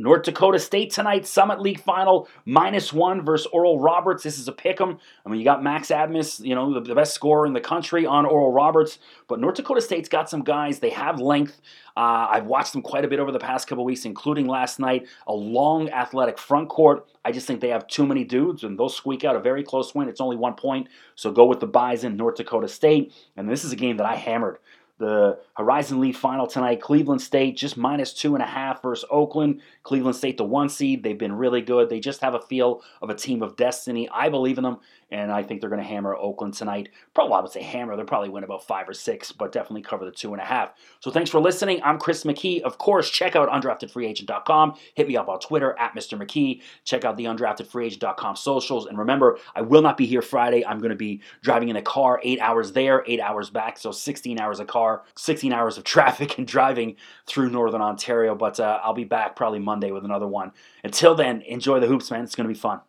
North 0.00 0.22
Dakota 0.22 0.58
State 0.58 0.90
tonight, 0.90 1.26
Summit 1.26 1.60
League 1.60 1.78
final, 1.78 2.26
minus 2.46 2.90
one 2.90 3.22
versus 3.22 3.46
Oral 3.52 3.78
Roberts. 3.78 4.22
This 4.22 4.38
is 4.38 4.48
a 4.48 4.52
pick 4.52 4.80
'em. 4.80 4.98
I 5.26 5.28
mean, 5.28 5.38
you 5.38 5.44
got 5.44 5.62
Max 5.62 5.88
Abmas, 5.88 6.42
you 6.42 6.54
know, 6.54 6.72
the, 6.72 6.80
the, 6.80 6.94
best 6.94 7.12
scorer 7.12 7.44
in 7.44 7.52
the 7.52 7.60
country 7.60 8.06
on 8.06 8.24
Oral 8.24 8.50
Roberts, 8.50 8.98
but 9.28 9.40
North 9.40 9.56
Dakota 9.56 9.82
State's 9.82 10.08
got 10.08 10.30
some 10.30 10.42
guys. 10.42 10.78
They 10.78 10.88
have 10.88 11.20
length. 11.20 11.60
Uh, 11.98 12.28
I've 12.30 12.46
watched 12.46 12.72
them 12.72 12.80
quite 12.80 13.04
a 13.04 13.08
bit 13.08 13.20
over 13.20 13.30
the 13.30 13.38
past 13.38 13.68
couple 13.68 13.84
weeks, 13.84 14.06
including 14.06 14.46
last 14.46 14.78
night. 14.78 15.06
A 15.26 15.34
long, 15.34 15.90
athletic 15.90 16.38
front 16.38 16.70
court. 16.70 17.06
I 17.22 17.30
just 17.30 17.46
think 17.46 17.60
they 17.60 17.68
have 17.68 17.86
too 17.86 18.06
many 18.06 18.24
dudes, 18.24 18.64
and 18.64 18.78
they'll 18.78 18.88
squeak 18.88 19.22
out 19.24 19.36
a 19.36 19.40
very 19.40 19.62
close 19.62 19.94
win. 19.94 20.08
It's 20.08 20.22
only 20.22 20.36
one 20.36 20.54
point, 20.54 20.88
so 21.14 21.30
go 21.30 21.44
with 21.44 21.60
the 21.60 21.66
Bison, 21.66 22.16
North 22.16 22.36
Dakota 22.36 22.68
State. 22.68 23.12
And 23.36 23.50
this 23.50 23.64
is 23.64 23.72
a 23.72 23.76
game 23.76 23.98
that 23.98 24.06
I 24.06 24.16
hammered 24.16 24.60
the 25.00 25.38
Horizon 25.56 25.98
League 25.98 26.14
final 26.14 26.46
tonight. 26.46 26.80
Cleveland 26.80 27.22
State 27.22 27.56
just 27.56 27.76
minus 27.76 28.12
two 28.12 28.34
and 28.34 28.42
a 28.42 28.46
half 28.46 28.82
versus 28.82 29.08
Oakland. 29.10 29.62
Cleveland 29.82 30.14
State, 30.14 30.36
the 30.36 30.44
one 30.44 30.68
seed. 30.68 31.02
They've 31.02 31.18
been 31.18 31.32
really 31.32 31.62
good. 31.62 31.88
They 31.88 31.98
just 31.98 32.20
have 32.20 32.34
a 32.34 32.40
feel 32.40 32.82
of 33.00 33.08
a 33.10 33.14
team 33.14 33.42
of 33.42 33.56
destiny. 33.56 34.08
I 34.10 34.28
believe 34.28 34.58
in 34.58 34.64
them, 34.64 34.78
and 35.10 35.32
I 35.32 35.42
think 35.42 35.60
they're 35.60 35.70
going 35.70 35.82
to 35.82 35.88
hammer 35.88 36.14
Oakland 36.14 36.54
tonight. 36.54 36.90
Probably, 37.14 37.34
I 37.34 37.40
would 37.40 37.50
say 37.50 37.62
hammer. 37.62 37.96
They'll 37.96 38.04
probably 38.04 38.28
win 38.28 38.44
about 38.44 38.66
five 38.66 38.88
or 38.88 38.92
six, 38.92 39.32
but 39.32 39.52
definitely 39.52 39.82
cover 39.82 40.04
the 40.04 40.10
two 40.12 40.32
and 40.32 40.40
a 40.40 40.44
half. 40.44 40.74
So 41.00 41.10
thanks 41.10 41.30
for 41.30 41.40
listening. 41.40 41.82
I'm 41.82 41.98
Chris 41.98 42.24
McKee. 42.24 42.60
Of 42.60 42.76
course, 42.76 43.10
check 43.10 43.34
out 43.34 43.48
undraftedfreeagent.com. 43.48 44.74
Hit 44.94 45.08
me 45.08 45.16
up 45.16 45.28
on 45.28 45.40
Twitter 45.40 45.76
at 45.78 45.94
Mr. 45.94 46.20
McKee. 46.20 46.60
Check 46.84 47.06
out 47.06 47.16
the 47.16 47.24
undraftedfreeagent.com 47.24 48.36
socials. 48.36 48.86
And 48.86 48.98
remember, 48.98 49.38
I 49.56 49.62
will 49.62 49.82
not 49.82 49.96
be 49.96 50.04
here 50.04 50.22
Friday. 50.22 50.64
I'm 50.64 50.78
going 50.78 50.90
to 50.90 50.96
be 50.96 51.22
driving 51.42 51.70
in 51.70 51.76
a 51.76 51.82
car 51.82 52.20
eight 52.22 52.38
hours 52.40 52.72
there, 52.72 53.02
eight 53.06 53.20
hours 53.20 53.48
back. 53.48 53.78
So 53.78 53.92
16 53.92 54.38
hours 54.38 54.60
a 54.60 54.66
car, 54.96 55.04
16 55.16 55.52
hours 55.52 55.78
of 55.78 55.84
traffic 55.94 56.38
and 56.38 56.46
driving 56.46 56.96
through 57.26 57.50
Northern 57.50 57.82
Ontario. 57.82 58.34
But 58.34 58.60
uh, 58.60 58.80
I'll 58.82 58.94
be 58.94 59.04
back 59.04 59.36
probably 59.36 59.58
Monday 59.58 59.90
with 59.90 60.04
another 60.04 60.26
one. 60.26 60.52
Until 60.84 61.14
then, 61.14 61.42
enjoy 61.42 61.80
the 61.80 61.86
hoops, 61.86 62.10
man. 62.10 62.24
It's 62.24 62.34
going 62.34 62.48
to 62.48 62.54
be 62.54 62.58
fun. 62.58 62.80